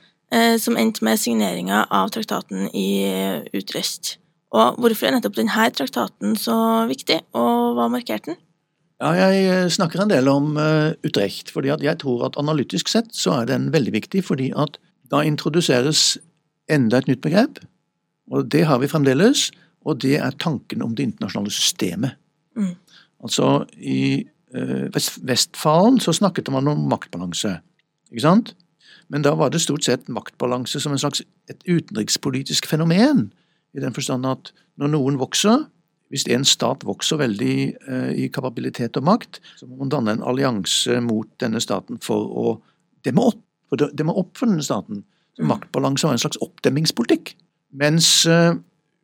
som 0.60 0.76
endte 0.76 1.06
med 1.08 1.20
signeringa 1.22 1.86
av 1.94 2.10
traktaten 2.12 2.68
i 2.76 2.88
eh, 3.08 3.46
Utrecht. 3.56 4.18
Og 4.56 4.80
hvorfor 4.80 5.08
er 5.08 5.18
nettopp 5.18 5.38
denne 5.38 5.70
traktaten 5.76 6.36
så 6.40 6.58
viktig, 6.88 7.20
og 7.36 7.78
hva 7.78 7.88
markerte 7.92 8.34
den? 8.34 8.42
Ja, 8.98 9.12
jeg 9.14 9.44
eh, 9.46 9.70
snakker 9.70 10.02
en 10.02 10.12
del 10.12 10.30
om 10.32 10.56
eh, 10.58 10.96
Utrecht, 11.06 11.52
fordi 11.54 11.70
jeg 11.70 12.00
tror 12.02 12.26
at 12.30 12.38
analytisk 12.42 12.90
sett 12.90 13.12
så 13.14 13.42
er 13.42 13.50
den 13.52 13.70
veldig 13.74 13.94
viktig, 13.94 14.24
fordi 14.26 14.50
at 14.58 14.80
da 15.12 15.22
introduseres 15.24 16.18
enda 16.72 16.98
et 16.98 17.10
nytt 17.12 17.22
begrep, 17.22 17.62
og 18.32 18.50
det 18.52 18.66
har 18.68 18.82
vi 18.82 18.90
fremdeles, 18.92 19.52
og 19.88 20.02
det 20.04 20.18
er 20.20 20.40
tanken 20.42 20.82
om 20.84 20.96
det 20.98 21.06
internasjonale 21.12 21.54
systemet. 21.54 22.18
Mm. 22.58 22.74
Altså, 23.24 23.68
i 23.78 24.26
eh, 24.56 24.88
Vestfalen 25.30 26.02
så 26.02 26.16
snakket 26.18 26.50
man 26.52 26.68
om 26.72 26.88
maktbalanse, 26.90 27.60
ikke 28.10 28.26
sant? 28.26 28.56
Men 29.10 29.24
da 29.24 29.34
var 29.40 29.52
det 29.52 29.62
stort 29.64 29.86
sett 29.88 30.10
maktbalanse 30.12 30.82
som 30.84 30.92
en 30.92 31.02
slags 31.02 31.24
et 31.52 31.64
utenrikspolitisk 31.68 32.68
fenomen. 32.68 33.30
I 33.76 33.84
den 33.84 33.96
forstand 33.96 34.28
at 34.28 34.52
når 34.80 34.92
noen 34.94 35.20
vokser, 35.22 35.66
hvis 36.12 36.28
en 36.32 36.46
stat 36.48 36.86
vokser 36.88 37.20
veldig 37.20 37.56
eh, 37.88 38.12
i 38.24 38.28
kapabilitet 38.32 38.98
og 39.00 39.08
makt, 39.08 39.42
så 39.60 39.68
må 39.68 39.82
man 39.82 39.92
danne 39.92 40.16
en 40.16 40.24
allianse 40.24 41.02
mot 41.04 41.28
denne 41.42 41.60
staten 41.64 42.00
for 42.04 42.32
å 42.32 42.56
demme 43.08 43.26
opp. 43.32 43.42
For 43.68 43.90
demme 43.92 44.16
opp 44.16 44.38
for 44.40 44.48
denne 44.48 44.64
staten. 44.64 45.04
Så 45.36 45.48
maktbalanse 45.48 46.08
var 46.08 46.16
en 46.16 46.24
slags 46.24 46.40
oppdemmingspolitikk. 46.44 47.36
Mens 47.76 48.26
eh, 48.26 48.56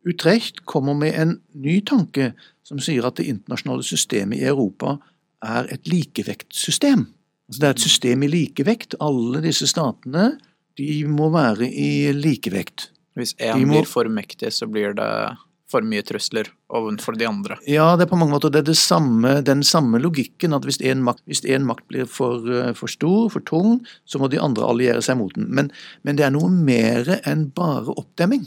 Utrecht 0.04 0.64
kommer 0.68 0.96
med 0.96 1.16
en 1.16 1.38
ny 1.56 1.78
tanke 1.80 2.34
som 2.64 2.80
sier 2.82 3.06
at 3.08 3.16
det 3.16 3.28
internasjonale 3.30 3.84
systemet 3.86 4.42
i 4.42 4.48
Europa 4.48 4.98
er 5.44 5.68
et 5.72 5.88
likevektsystem. 5.88 7.06
Altså 7.48 7.60
det 7.60 7.68
er 7.68 7.76
et 7.76 7.84
system 7.84 8.24
i 8.24 8.30
likevekt. 8.32 8.96
Alle 9.04 9.42
disse 9.44 9.68
statene 9.68 10.34
de 10.78 11.04
må 11.06 11.30
være 11.34 11.68
i 11.68 12.12
likevekt. 12.16 12.88
Hvis 13.14 13.34
én 13.38 13.66
må- 13.66 13.78
blir 13.78 13.86
for 13.86 14.04
mektig, 14.10 14.50
så 14.52 14.66
blir 14.66 14.94
det 14.94 15.36
for 15.70 15.82
mye 15.82 16.02
trusler 16.02 16.48
overfor 16.70 17.16
de 17.18 17.26
andre. 17.26 17.56
Ja, 17.66 17.96
det 17.96 18.06
er 18.06 18.10
på 18.10 18.18
mange 18.18 18.34
måter 18.34 18.50
det 18.52 18.60
er 18.62 18.70
det 18.70 18.76
samme, 18.78 19.42
den 19.42 19.62
samme 19.62 19.98
logikken 20.02 20.54
at 20.54 20.62
hvis 20.62 20.80
en 20.84 21.02
makt, 21.02 21.24
makt 21.64 21.88
blir 21.88 22.06
for, 22.06 22.44
eh, 22.50 22.72
for 22.74 22.86
stor, 22.88 23.28
for 23.30 23.40
tung, 23.40 23.84
så 24.06 24.20
må 24.20 24.28
de 24.30 24.38
andre 24.38 24.62
alliere 24.62 25.02
seg 25.02 25.18
mot 25.18 25.34
den. 25.34 25.48
Men, 25.50 25.70
men 26.04 26.16
det 26.16 26.26
er 26.26 26.30
noe 26.30 26.50
mer 26.50 27.20
enn 27.24 27.50
bare 27.54 27.94
oppdemming. 27.96 28.46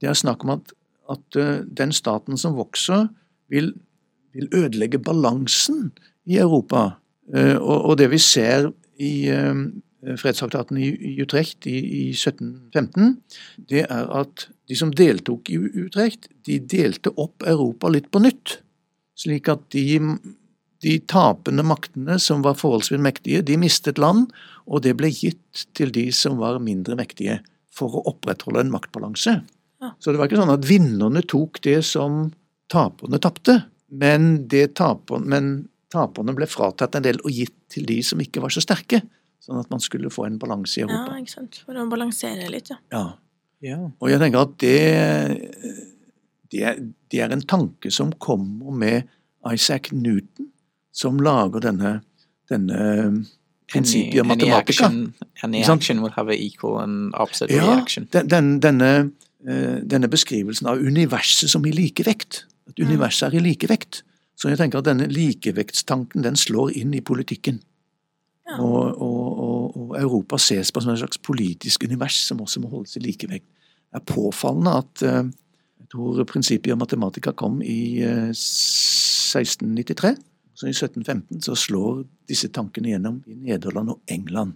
Det 0.00 0.08
er 0.08 0.14
snakk 0.14 0.44
om 0.44 0.50
at, 0.56 0.72
at 1.10 1.36
eh, 1.36 1.62
den 1.68 1.92
staten 1.92 2.38
som 2.40 2.56
vokser, 2.56 3.10
vil, 3.50 3.74
vil 4.32 4.48
ødelegge 4.52 5.02
balansen 5.04 5.92
i 6.26 6.38
Europa. 6.38 6.96
Eh, 7.32 7.56
Og, 7.56 7.96
det 7.98 8.10
vi 8.12 8.20
ser 8.20 8.70
i 9.00 9.28
eh, 9.32 9.54
fredstraktaten 10.20 10.78
i 10.78 11.16
Utrecht 11.22 11.66
i, 11.66 11.78
i 11.80 12.04
1715, 12.12 13.16
det 13.70 13.86
er 13.88 14.10
at 14.12 14.48
de 14.68 14.76
som 14.76 14.92
deltok 14.92 15.50
i 15.52 15.58
Utrecht, 15.58 16.28
de 16.44 16.58
delte 16.60 17.12
opp 17.20 17.44
Europa 17.46 17.90
litt 17.92 18.10
på 18.12 18.22
nytt. 18.24 18.58
Slik 19.16 19.48
at 19.52 19.64
de, 19.72 20.00
de 20.84 20.98
tapende 21.08 21.64
maktene 21.66 22.18
som 22.20 22.44
var 22.44 22.58
forholdsvis 22.58 23.02
mektige, 23.02 23.44
de 23.46 23.58
mistet 23.60 24.00
land, 24.00 24.28
og 24.66 24.84
det 24.84 24.96
ble 24.98 25.10
gitt 25.12 25.66
til 25.76 25.92
de 25.94 26.08
som 26.12 26.40
var 26.40 26.60
mindre 26.64 26.96
mektige, 26.98 27.40
for 27.74 27.98
å 27.98 28.04
opprettholde 28.12 28.64
en 28.64 28.72
maktbalanse. 28.72 29.38
Ja. 29.82 29.92
Så 29.98 30.12
det 30.12 30.20
var 30.20 30.30
ikke 30.30 30.40
sånn 30.40 30.54
at 30.54 30.66
vinnerne 30.68 31.24
tok 31.26 31.60
det 31.64 31.80
som 31.86 32.28
taperne 32.72 33.20
tapte, 33.22 33.64
men, 33.94 34.46
det 34.50 34.74
taper, 34.78 35.20
men 35.22 35.68
taperne 35.94 36.34
ble 36.36 36.46
fratatt 36.50 36.98
en 36.98 37.04
del 37.06 37.20
og 37.22 37.30
gitt 37.32 37.54
til 37.72 37.86
de 37.88 38.00
som 38.06 38.20
ikke 38.22 38.42
var 38.44 38.52
så 38.54 38.62
sterke. 38.64 39.00
Sånn 39.44 39.60
at 39.60 39.68
man 39.72 39.82
skulle 39.84 40.10
få 40.12 40.26
en 40.26 40.38
balanse 40.40 40.80
i 40.80 40.84
Europa. 40.86 41.14
Ja, 41.14 41.20
ikke 41.22 41.34
sant. 41.36 41.60
For 41.66 41.76
å 41.76 41.84
balansere 41.90 42.46
litt, 42.52 42.70
ja. 42.72 42.78
Ja. 42.94 43.04
Ja. 43.64 43.78
Og 44.00 44.10
jeg 44.12 44.20
tenker 44.20 44.42
at 44.44 44.54
det, 44.60 44.78
det, 46.52 46.62
er, 46.68 46.80
det 47.12 47.20
er 47.24 47.32
en 47.34 47.44
tanke 47.48 47.90
som 47.94 48.10
kommer 48.20 48.74
med 48.76 49.08
Isaac 49.52 49.90
Newton, 49.92 50.50
som 50.94 51.18
lager 51.24 51.64
denne, 51.64 51.98
denne 52.50 52.80
prinsippet 53.72 54.20
any 54.20 54.28
matematika. 54.28 54.60
action, 54.86 54.98
any 55.42 55.60
Ikke 55.62 55.66
sant? 55.70 55.82
action 55.82 56.02
will 56.04 56.12
have 56.16 56.28
an 56.32 56.38
equal 56.40 56.78
and 56.82 57.14
opposite 57.16 57.50
Ja, 57.52 57.64
reaction. 57.74 58.08
den, 58.12 58.28
den, 58.32 58.50
denne, 58.64 58.90
eh, 59.48 59.80
denne 59.84 60.08
beskrivelsen 60.12 60.68
av 60.70 60.80
universet 60.84 61.50
som 61.52 61.64
i 61.66 61.72
likevekt. 61.74 62.44
At 62.68 62.80
universet 62.80 63.28
er 63.32 63.38
i 63.40 63.44
likevekt. 63.44 64.02
Så 64.34 64.50
jeg 64.50 64.58
tenker 64.58 64.80
at 64.80 64.88
denne 64.88 65.06
likevektstanken 65.10 66.24
den 66.24 66.36
slår 66.38 66.74
inn 66.80 66.94
i 66.96 67.02
politikken. 67.04 67.60
Ja. 68.48 68.58
Og, 68.60 69.00
og, 69.00 69.38
og, 69.40 69.76
og 69.78 69.94
Europa 70.00 70.38
ses 70.42 70.72
på 70.72 70.82
som 70.84 70.92
et 70.92 71.00
slags 71.00 71.20
politisk 71.22 71.86
univers 71.86 72.18
som 72.26 72.42
også 72.44 72.60
må 72.60 72.72
holdes 72.72 72.98
i 72.98 73.04
likevekt. 73.04 73.46
Det 73.94 74.02
er 74.02 74.10
påfallende 74.10 74.74
at 74.82 75.04
eh, 75.06 75.30
jeg 75.84 75.90
tror 75.94 76.24
prinsippet 76.28 76.74
om 76.74 76.82
matematika 76.82 77.32
kom 77.32 77.62
i 77.62 78.02
eh, 78.02 78.34
1693. 78.34 80.16
Så 80.54 80.68
i 80.68 80.74
1715 80.74 81.42
så 81.42 81.56
slår 81.58 82.04
disse 82.30 82.50
tankene 82.54 82.92
gjennom 82.92 83.22
i 83.26 83.34
Nederland 83.34 83.94
og 83.94 84.00
England. 84.10 84.54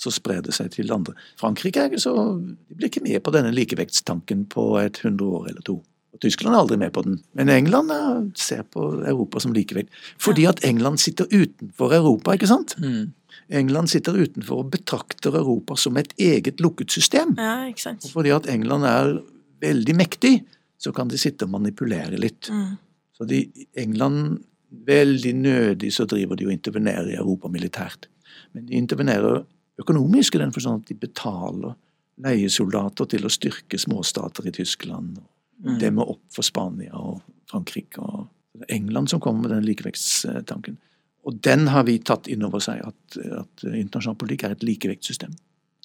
Så 0.00 0.12
sprer 0.14 0.40
det 0.44 0.54
seg 0.56 0.70
til 0.72 0.92
andre. 0.94 1.14
Frankrike 1.40 1.88
så, 2.00 2.14
de 2.40 2.76
blir 2.76 2.88
ikke 2.88 3.02
med 3.04 3.20
på 3.24 3.34
denne 3.34 3.52
likevektstanken 3.52 4.46
på 4.52 4.66
et 4.80 5.00
hundre 5.04 5.26
år 5.26 5.50
eller 5.50 5.66
to. 5.66 5.80
Og 6.20 6.26
Tyskland 6.26 6.52
er 6.52 6.60
aldri 6.60 6.76
med 6.76 6.92
på 6.92 7.02
den. 7.06 7.14
Men 7.32 7.48
England 7.48 7.92
ser 8.36 8.66
på 8.68 8.82
Europa 9.08 9.40
som 9.40 9.54
likevel. 9.56 9.86
Fordi 10.20 10.44
at 10.50 10.60
England 10.68 11.00
sitter 11.00 11.24
utenfor 11.32 11.94
Europa, 11.96 12.34
ikke 12.36 12.50
sant? 12.50 12.74
Mm. 12.76 13.14
England 13.48 13.88
sitter 13.88 14.18
utenfor 14.20 14.60
og 14.60 14.70
betrakter 14.74 15.38
Europa 15.40 15.78
som 15.80 15.96
et 15.96 16.12
eget 16.20 16.60
lukket 16.60 16.92
system. 16.92 17.32
Ja, 17.38 17.64
ikke 17.70 17.86
sant. 17.86 18.04
Og 18.04 18.12
fordi 18.12 18.34
at 18.36 18.50
England 18.52 18.84
er 18.84 19.16
veldig 19.64 19.96
mektig, 19.96 20.34
så 20.80 20.92
kan 20.92 21.08
de 21.08 21.18
sitte 21.20 21.48
og 21.48 21.54
manipulere 21.56 22.20
litt. 22.20 22.50
Mm. 22.52 22.76
Så 23.16 23.26
de, 23.28 23.42
England, 23.80 24.42
veldig 24.86 25.34
nødig 25.40 25.92
så 25.96 26.04
driver 26.04 26.36
de 26.36 26.46
og 26.50 26.52
intervenerer 26.52 27.10
i 27.10 27.18
Europa 27.18 27.48
militært. 27.48 28.10
Men 28.52 28.68
de 28.68 28.76
intervenerer 28.76 29.42
økonomisk 29.80 30.36
i 30.36 30.44
den 30.44 30.52
forstand 30.52 30.84
at 30.84 30.92
de 30.92 31.00
betaler 31.00 31.76
leiesoldater 32.20 33.08
til 33.08 33.24
å 33.24 33.32
styrke 33.32 33.80
småstater 33.80 34.46
i 34.48 34.54
Tyskland. 34.54 35.16
Mm. 35.60 35.74
Demme 35.80 36.06
opp 36.08 36.22
for 36.32 36.46
Spania 36.46 36.94
og 36.96 37.20
Frankrike. 37.50 38.00
og 38.00 38.28
England 38.68 39.10
som 39.10 39.20
kommer 39.20 39.46
med 39.46 39.50
den 39.50 39.66
likevektstanken. 39.68 40.78
Og 41.24 41.36
den 41.44 41.68
har 41.68 41.84
vi 41.84 41.98
tatt 41.98 42.28
inn 42.32 42.44
over 42.44 42.62
seg, 42.64 42.80
at, 42.84 43.16
at 43.16 43.64
internasjonal 43.68 44.18
politikk 44.20 44.46
er 44.46 44.56
et 44.56 44.64
likevektssystem. 44.64 45.32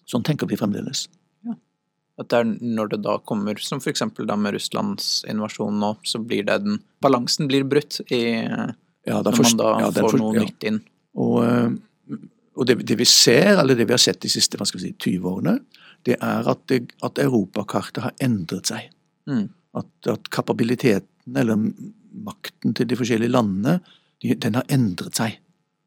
Sånn 0.08 0.24
tenker 0.25 0.50
vi 0.50 0.58
fremdeles. 0.60 1.05
At 2.15 2.29
det 2.32 2.38
er 2.39 2.51
når 2.63 2.94
det 2.94 3.01
da 3.03 3.17
kommer, 3.27 3.60
som 3.60 3.82
eksempel 3.84 4.29
med 4.39 4.55
Russlands 4.55 5.25
invasjon 5.27 5.82
nå, 5.82 5.91
så 6.08 6.22
blir 6.24 6.46
det 6.48 6.62
den 6.63 6.79
Balansen 7.03 7.50
blir 7.51 7.65
brutt 7.67 8.00
i, 8.08 8.22
Ja, 9.05 9.20
når 9.22 9.41
man 9.41 9.60
da 9.60 9.72
ja, 9.84 9.89
får 9.91 10.15
noe 10.22 10.38
ja. 10.38 10.46
nytt 10.46 10.63
inn. 10.70 10.79
Og, 11.20 11.36
eh, 11.44 12.15
og 12.55 12.70
det, 12.70 12.79
det 12.88 12.96
vi 13.01 13.08
ser, 13.10 13.60
eller 13.60 13.75
det 13.75 13.89
vi 13.89 13.94
har 13.94 14.01
sett 14.01 14.24
de 14.24 14.32
siste 14.32 14.58
hva 14.58 14.67
skal 14.67 14.79
vi 14.79 14.88
si, 14.88 14.96
20 15.20 15.27
årene, 15.34 15.58
det 16.08 16.15
er 16.24 16.48
at, 16.48 16.63
det, 16.72 16.96
at 17.03 17.20
europakartet 17.20 18.05
har 18.05 18.15
endret 18.24 18.72
seg. 18.72 18.88
Mm. 19.27 19.50
At, 19.75 19.89
at 20.08 20.29
kapabiliteten, 20.32 21.36
eller 21.36 21.60
makten 22.25 22.75
til 22.77 22.88
de 22.88 22.98
forskjellige 22.98 23.34
landene, 23.34 23.79
de, 24.24 24.36
den 24.39 24.55
har 24.55 24.67
endret 24.72 25.17
seg. 25.20 25.39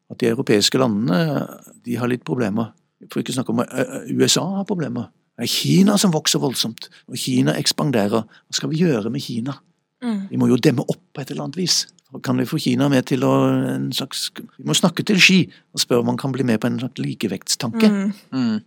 At 0.09 0.21
de 0.21 0.29
europeiske 0.29 0.77
landene 0.81 1.45
de 1.85 1.97
har 1.97 2.09
litt 2.09 2.25
problemer. 2.27 2.73
For 3.09 3.21
ikke 3.21 3.33
å 3.33 3.39
snakke 3.39 3.55
om 3.55 3.63
eh, 3.63 4.11
USA 4.19 4.43
har 4.59 4.67
problemer. 4.69 5.09
Det 5.39 5.47
er 5.47 5.53
Kina 5.53 5.95
som 6.01 6.11
vokser 6.11 6.41
voldsomt, 6.43 6.89
og 7.07 7.17
Kina 7.17 7.55
ekspanderer. 7.55 8.25
Hva 8.27 8.57
skal 8.57 8.73
vi 8.73 8.81
gjøre 8.81 9.11
med 9.13 9.23
Kina? 9.23 9.55
Mm. 10.03 10.25
Vi 10.31 10.39
må 10.39 10.49
jo 10.49 10.59
demme 10.59 10.83
opp 10.83 11.01
på 11.13 11.23
et 11.23 11.31
eller 11.31 11.47
annet 11.47 11.59
vis. 11.61 11.85
Kan 12.25 12.41
vi 12.41 12.47
få 12.49 12.57
Kina 12.59 12.89
med 12.91 13.05
til 13.07 13.23
å 13.23 13.31
en 13.69 13.91
slags, 13.93 14.31
Vi 14.35 14.65
må 14.65 14.73
snakke 14.73 15.05
til 15.05 15.21
Xi 15.21 15.39
og 15.73 15.83
spørre 15.83 16.01
om 16.03 16.11
han 16.11 16.19
kan 16.19 16.33
bli 16.33 16.43
med 16.43 16.59
på 16.59 16.67
en 16.67 16.79
slags 16.81 16.99
likevektstanke. 16.99 17.87
Mm. 17.87 18.11
Mm. 18.33 18.59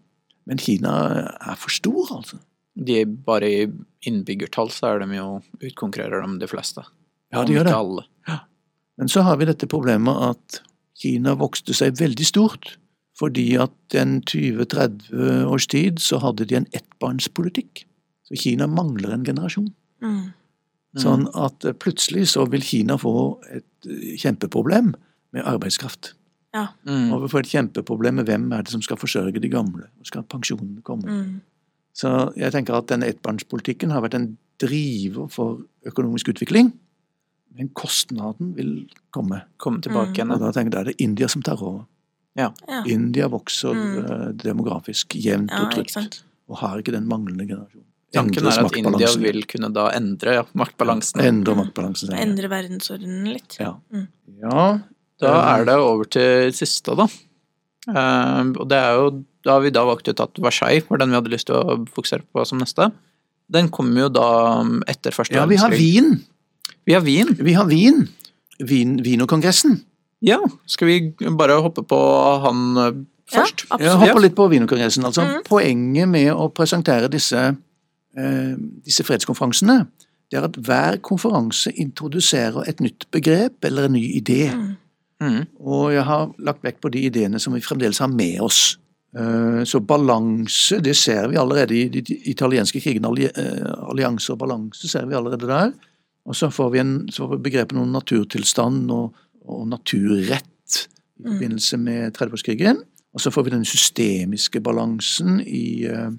Men 0.47 0.62
Kina 0.62 0.95
er 1.35 1.59
for 1.59 1.75
stor, 1.75 2.17
altså. 2.17 2.38
De 2.75 3.05
bare 3.05 3.49
i 3.49 3.62
innbyggertall 4.09 4.71
så 4.73 4.95
er 4.95 5.02
de 5.05 5.19
jo 5.19 5.29
utkonkurrerer 5.61 6.25
de 6.25 6.38
de 6.41 6.49
fleste. 6.50 6.85
Ja, 7.33 7.45
de 7.45 7.57
gjør 7.57 7.69
det. 7.69 7.75
alle. 7.76 8.07
Men 9.00 9.09
så 9.09 9.25
har 9.25 9.38
vi 9.41 9.49
dette 9.49 9.67
problemet 9.67 10.17
at 10.31 10.62
Kina 10.99 11.35
vokste 11.35 11.75
seg 11.75 11.99
veldig 12.00 12.26
stort. 12.29 12.76
Fordi 13.19 13.52
at 13.61 13.95
en 13.95 14.21
20-30 14.25 15.45
års 15.47 15.67
tid 15.71 16.00
så 16.00 16.19
hadde 16.23 16.47
de 16.49 16.57
en 16.59 16.69
ettbarnspolitikk. 16.73 17.85
Så 18.26 18.38
Kina 18.41 18.67
mangler 18.67 19.12
en 19.12 19.26
generasjon. 19.26 19.69
Mm. 20.02 20.33
Sånn 21.00 21.29
at 21.38 21.64
eh, 21.64 21.76
plutselig 21.76 22.31
så 22.33 22.47
vil 22.52 22.64
Kina 22.64 22.99
få 23.00 23.14
et 23.52 23.88
eh, 23.88 24.17
kjempeproblem 24.21 24.93
med 25.33 25.47
arbeidskraft. 25.49 26.14
Ja. 26.57 26.67
Mm. 26.88 27.12
Og 27.14 27.25
vi 27.25 27.31
får 27.33 27.45
et 27.45 27.52
kjempeproblem 27.55 28.19
med 28.21 28.29
hvem 28.29 28.50
er 28.52 28.64
det 28.64 28.75
som 28.75 28.83
skal 28.85 29.00
forsørge 29.00 29.41
de 29.41 29.52
gamle. 29.52 29.88
og 30.00 30.09
skal 30.09 30.26
pensjonene 30.29 30.85
komme? 30.85 31.09
Mm. 31.09 31.38
Så 31.94 32.32
jeg 32.37 32.52
tenker 32.54 32.75
at 32.78 32.87
denne 32.88 33.08
ettbarnspolitikken 33.12 33.90
har 33.92 34.00
vært 34.04 34.14
en 34.16 34.30
driver 34.62 35.28
for 35.32 35.62
økonomisk 35.88 36.30
utvikling. 36.32 36.72
Men 37.54 37.68
kostnaden 37.76 38.54
vil 38.56 38.87
komme. 39.12 39.42
Komme 39.58 39.82
tilbake 39.84 40.08
Mm. 40.08 40.14
igjen. 40.16 40.32
Og 40.32 40.40
da 40.40 40.52
tenker 40.52 40.70
jeg 40.70 40.72
da 40.72 40.80
er 40.80 40.84
det 40.92 41.00
India 41.04 41.28
som 41.28 41.42
tar 41.42 41.61
over. 41.62 41.84
Ja. 42.34 42.50
India 42.87 43.28
vokser 43.28 43.75
Mm. 43.75 43.99
eh, 44.11 44.32
demografisk 44.32 45.08
jevnt 45.14 45.50
ja, 45.50 45.66
og 45.66 45.72
trygt. 45.72 46.22
og 46.49 46.56
har 46.58 46.78
ikke 46.78 46.92
den 46.92 47.06
manglende 47.06 47.46
generasjonen. 47.46 47.84
Tanken 48.12 48.46
er 48.46 48.64
at 48.64 48.76
India 48.76 49.08
vil 49.16 49.42
kunne 49.44 49.72
da 49.72 49.90
endre 49.90 50.34
ja, 50.34 50.42
maktbalansen. 50.54 51.20
Endre 51.20 51.54
maktbalansen. 51.56 52.08
Mm. 52.11 52.18
Endre 52.20 52.49
verdensordenen 52.49 53.32
litt. 53.32 53.56
Ja. 53.61 53.75
Mm. 53.92 54.08
ja. 54.40 54.80
Da 55.20 55.58
er 55.61 55.64
det 55.64 55.75
over 55.76 56.04
til 56.04 56.52
siste, 56.52 56.96
da. 56.96 57.04
Eh, 57.88 58.44
og 58.58 58.68
det 58.68 58.78
er 58.78 58.94
jo 58.96 59.25
Da 59.44 59.56
har 59.56 59.64
vi 59.64 59.72
da 59.75 59.84
valgt 59.87 60.08
ut 60.08 60.20
at 60.22 60.38
Versailles 60.42 60.87
var 60.88 61.02
den 61.02 61.12
vi 61.12 61.18
hadde 61.18 61.32
lyst 61.32 61.49
til 61.50 61.58
å 61.58 61.78
fokusere 61.94 62.25
på 62.30 62.44
som 62.49 62.61
neste. 62.62 62.90
Den 63.52 63.70
kommer 63.75 64.06
jo 64.06 64.11
da 64.12 64.28
um, 64.62 64.80
etter 64.88 65.14
første 65.14 65.34
ja, 65.37 65.46
vi 65.50 65.58
har 65.61 65.72
verdenskrig. 65.72 66.02
Wien. 66.02 66.76
Vi 66.87 66.96
har 66.96 67.02
Wien. 67.06 67.32
Vi 67.38 67.56
har 67.56 67.66
Wien. 67.70 68.04
Wien 68.62 68.99
Wienerkongressen. 69.02 69.80
Ja, 70.22 70.38
skal 70.70 70.88
vi 70.88 70.99
bare 71.38 71.58
hoppe 71.64 71.82
på 71.82 71.99
han 72.44 72.61
eh, 72.78 73.00
først. 73.32 73.64
Ja, 73.66 73.75
absolutt. 73.75 74.00
hopper 74.04 74.22
litt 74.22 74.37
på 74.38 74.46
Wienerkongressen. 74.52 75.06
Altså, 75.08 75.26
Poenget 75.49 76.11
med 76.11 76.30
å 76.34 76.46
presentere 76.54 77.11
disse, 77.11 77.42
eh, 78.14 78.52
disse 78.87 79.06
fredskonferansene, 79.06 79.80
det 80.30 80.38
er 80.38 80.46
at 80.46 80.61
hver 80.64 81.00
konferanse 81.04 81.75
introduserer 81.75 82.70
et 82.70 82.80
nytt 82.80 83.08
begrep 83.12 83.66
eller 83.68 83.90
en 83.90 83.99
ny 83.99 84.04
idé. 84.16 84.46
Mm. 85.22 85.42
Og 85.61 85.90
jeg 85.92 86.06
har 86.06 86.30
lagt 86.38 86.62
vekt 86.64 86.80
på 86.82 86.90
de 86.94 87.02
ideene 87.11 87.40
som 87.42 87.54
vi 87.54 87.61
fremdeles 87.62 88.00
har 88.02 88.11
med 88.11 88.40
oss. 88.42 88.78
Eh, 89.19 89.64
Så 89.64 89.81
balanse, 89.81 90.81
det 90.81 90.97
ser 90.97 91.28
vi 91.28 91.37
allerede 91.37 91.76
i 91.76 91.88
de 91.88 92.02
italienske 92.25 92.81
krigene. 92.81 93.09
eh, 93.37 93.90
Allianse 93.90 94.33
og 94.33 94.38
balanse 94.38 94.88
ser 94.88 95.07
vi 95.07 95.14
allerede 95.14 95.47
der. 95.47 95.73
Og 96.26 96.37
så 96.37 96.50
får 96.50 96.71
vi, 96.71 96.78
en, 96.78 97.09
så 97.11 97.26
får 97.26 97.37
vi 97.37 97.50
begrepet 97.50 97.78
om 97.78 97.88
naturtilstand 97.88 98.90
og, 98.90 99.14
og 99.45 99.69
naturrett 99.69 100.88
i 101.19 101.28
forbindelse 101.28 101.76
med 101.76 102.16
30-årskrigen. 102.16 102.76
Og 103.14 103.21
så 103.21 103.31
får 103.31 103.42
vi 103.42 103.50
den 103.50 103.64
systemiske 103.64 104.61
balansen 104.61 105.40
i, 105.40 105.85
eh, 105.85 106.11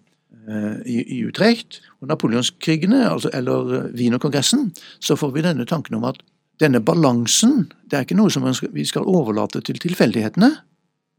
i, 0.86 1.18
i 1.18 1.26
Utrecht. 1.26 1.82
Og 2.02 2.08
napoleonskrigene, 2.08 3.10
altså, 3.10 3.30
eller 3.34 3.90
Wienerkongressen, 3.96 4.74
så 5.00 5.16
får 5.16 5.32
vi 5.32 5.42
denne 5.42 5.66
tanken 5.66 5.96
om 5.96 6.04
at 6.04 6.22
denne 6.60 6.80
balansen 6.80 7.72
det 7.90 7.98
er 7.98 8.06
ikke 8.06 8.18
noe 8.18 8.30
som 8.30 8.46
vi 8.74 8.86
skal 8.86 9.08
overlate 9.10 9.62
til 9.62 9.80
tilfeldighetene, 9.80 10.52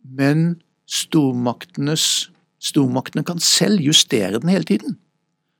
men 0.04 0.62
stormaktenes 0.90 2.30
Stormaktene 2.64 3.24
kan 3.28 3.40
selv 3.44 3.82
justere 3.84 4.40
den 4.40 4.48
hele 4.48 4.64
tiden. 4.64 4.96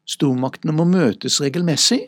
Stormaktene 0.08 0.72
må 0.72 0.86
møtes 0.88 1.36
regelmessig 1.42 2.00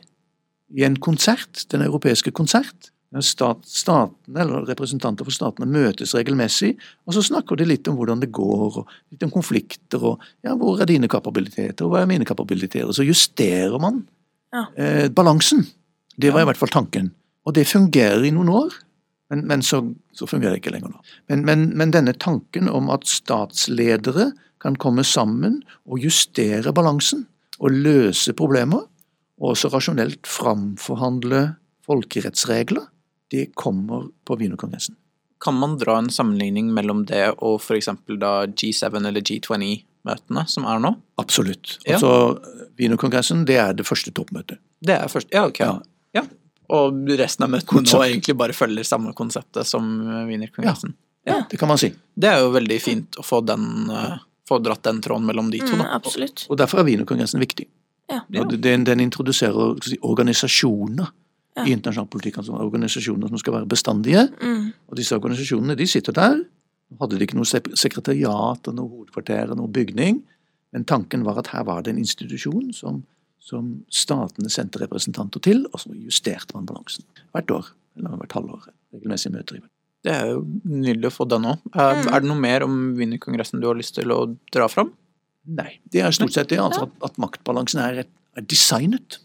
i 0.73 0.85
en 0.87 0.97
konsert, 0.97 1.67
den 1.73 1.85
europeiske 1.85 2.33
konsert. 2.37 2.91
Stat, 3.23 3.63
statene, 3.65 4.41
eller 4.43 4.67
representanter 4.69 5.25
for 5.25 5.33
statene 5.33 5.69
møtes 5.71 6.13
regelmessig, 6.17 6.75
og 7.07 7.15
så 7.17 7.23
snakker 7.25 7.57
de 7.57 7.69
litt 7.69 7.87
om 7.89 7.97
hvordan 7.97 8.21
det 8.21 8.29
går, 8.35 8.81
og 8.83 8.91
litt 9.13 9.23
om 9.25 9.33
konflikter, 9.33 10.03
og 10.03 10.25
ja, 10.45 10.57
hvor 10.59 10.83
er 10.83 10.91
dine 10.91 11.09
kapabiliteter, 11.09 11.87
og 11.87 11.95
hva 11.95 12.03
er 12.03 12.11
mine 12.11 12.27
kapabiliteter, 12.29 12.89
og 12.89 12.97
så 12.97 13.07
justerer 13.07 13.79
man 13.81 14.03
Ja. 14.53 14.67
eh, 14.77 15.09
balansen. 15.09 15.67
Det 16.19 16.33
var 16.33 16.43
i 16.43 16.45
hvert 16.45 16.57
fall 16.57 16.69
tanken. 16.69 17.13
Og 17.47 17.55
det 17.55 17.67
fungerer 17.67 18.25
i 18.25 18.31
noen 18.31 18.49
år, 18.49 18.73
men, 19.31 19.47
men 19.51 19.63
så, 19.63 19.81
så 20.15 20.27
fungerer 20.27 20.55
det 20.55 20.63
ikke 20.63 20.75
lenger 20.77 20.93
nå. 20.93 21.01
Men, 21.31 21.45
men, 21.49 21.65
men 21.79 21.95
denne 21.95 22.15
tanken 22.15 22.71
om 22.71 22.91
at 22.95 23.09
statsledere 23.11 24.31
kan 24.63 24.79
komme 24.81 25.05
sammen 25.07 25.61
og 25.87 26.05
justere 26.05 26.73
balansen, 26.75 27.27
og 27.57 27.73
løse 27.73 28.35
problemer, 28.37 28.85
og 29.41 29.55
også 29.55 29.71
rasjonelt 29.73 30.29
framforhandle 30.29 31.57
folkerettsregler, 31.87 32.87
det 33.33 33.51
kommer 33.59 34.09
på 34.27 34.37
Wienerkongressen. 34.39 34.97
Kan 35.43 35.59
man 35.61 35.77
dra 35.81 35.99
en 36.01 36.11
sammenligning 36.13 36.71
mellom 36.75 37.05
det 37.09 37.25
og 37.45 37.59
f.eks. 37.61 37.91
da 38.21 38.33
G7 38.49 38.97
eller 39.01 39.21
G20-møtene 39.21 40.47
som 40.49 40.69
er 40.69 40.81
nå? 40.85 40.95
Absolutt. 41.21 41.77
Ja. 41.85 41.97
Altså, 41.97 42.39
Wienerkongressen, 42.79 43.45
det 43.49 43.59
er 43.61 43.77
det 43.77 43.89
første 43.89 44.15
toppmøtet. 44.17 44.63
Det 44.85 44.97
er 44.97 45.13
første, 45.13 45.33
Ja, 45.35 45.45
ok. 45.51 45.61
Ja. 45.61 45.75
Ja. 46.69 46.77
Og 46.81 47.09
resten 47.19 47.45
av 47.47 47.51
møtene 47.51 47.83
nå 47.87 48.01
egentlig 48.05 48.37
bare 48.37 48.53
følger 48.57 48.85
samme 48.85 49.13
konseptet 49.15 49.67
som 49.67 49.87
Wienerkongressen. 50.29 50.95
Det 51.51 51.59
kan 51.59 51.69
man 51.69 51.79
si. 51.79 51.93
Det 52.15 52.29
er 52.31 52.41
jo 52.45 52.53
veldig 52.55 52.81
fint 52.83 53.17
å 53.19 53.25
få 53.27 53.41
den 53.47 53.91
eh, 53.91 54.19
få 54.49 54.61
dratt 54.63 54.83
den 54.87 55.01
tråden 55.03 55.27
mellom 55.27 55.49
de 55.51 55.59
to, 55.59 55.73
Mm, 55.75 55.79
da. 55.83 55.89
absolutt. 55.97 56.47
Og 56.51 56.57
derfor 56.59 56.79
er 56.81 56.85
Wienerkongressen 56.87 57.41
viktig. 57.43 57.67
Ja. 58.11 58.21
Og 58.41 58.53
Den, 58.63 58.85
den 58.87 59.01
introduserer 59.01 59.75
si, 59.83 59.99
organisasjoner 60.03 61.09
Ja. 61.57 61.65
i 61.65 61.73
internasjonal 61.73 62.09
politikk, 62.13 62.37
altså 62.39 62.53
organisasjoner 62.61 63.29
som 63.29 63.39
skal 63.39 63.55
være 63.55 63.67
bestandige. 63.67 64.27
Mm. 64.43 64.73
Og 64.91 64.97
disse 64.97 65.17
organisasjonene 65.17 65.75
de 65.77 65.87
sitter 65.87 66.13
der. 66.13 66.45
Hadde 67.01 67.17
de 67.19 67.25
ikke 67.27 67.35
noe 67.35 67.49
sekretariat 67.75 68.69
og 68.69 68.75
noe 68.77 68.89
hovedkvarter 68.93 69.51
og 69.51 69.57
noe 69.59 69.67
bygning, 69.73 70.23
men 70.73 70.85
tanken 70.85 71.25
var 71.25 71.39
at 71.41 71.49
her 71.49 71.65
var 71.65 71.83
det 71.83 71.95
en 71.95 71.99
institusjon 72.03 72.73
som, 72.77 73.03
som 73.47 73.69
statene 73.95 74.51
sendte 74.51 74.81
representanter 74.83 75.43
til, 75.47 75.65
og 75.71 75.79
så 75.83 75.93
justerte 75.95 76.57
man 76.57 76.67
balansen. 76.67 77.05
Hvert 77.35 77.53
år, 77.55 77.69
eller 77.97 78.19
hvert 78.21 78.35
halvår. 78.41 78.69
Regelmessige 78.97 79.33
møter. 79.37 79.61
i 79.61 79.63
Det 80.07 80.13
er 80.15 80.33
jo 80.33 80.41
nydelig 80.67 81.09
å 81.13 81.15
få 81.15 81.27
den 81.31 81.47
òg. 81.53 81.61
Er, 81.75 81.95
Mm. 82.03 82.09
er 82.15 82.21
det 82.21 82.29
noe 82.31 82.41
mer 82.43 82.63
om 82.67 82.75
Wienerkongressen 82.99 83.61
du 83.63 83.67
har 83.69 83.75
lyst 83.79 83.95
til 83.95 84.11
å 84.15 84.37
dra 84.53 84.67
fram? 84.69 84.93
Nei, 85.47 85.79
det 85.91 86.03
er 86.03 86.11
stort 86.11 86.33
sett 86.35 86.49
det. 86.51 86.59
altså 86.59 86.83
at, 86.89 86.91
at 87.05 87.17
maktbalansen 87.23 87.79
er, 87.81 88.05
er 88.37 88.43
designet. 88.43 89.19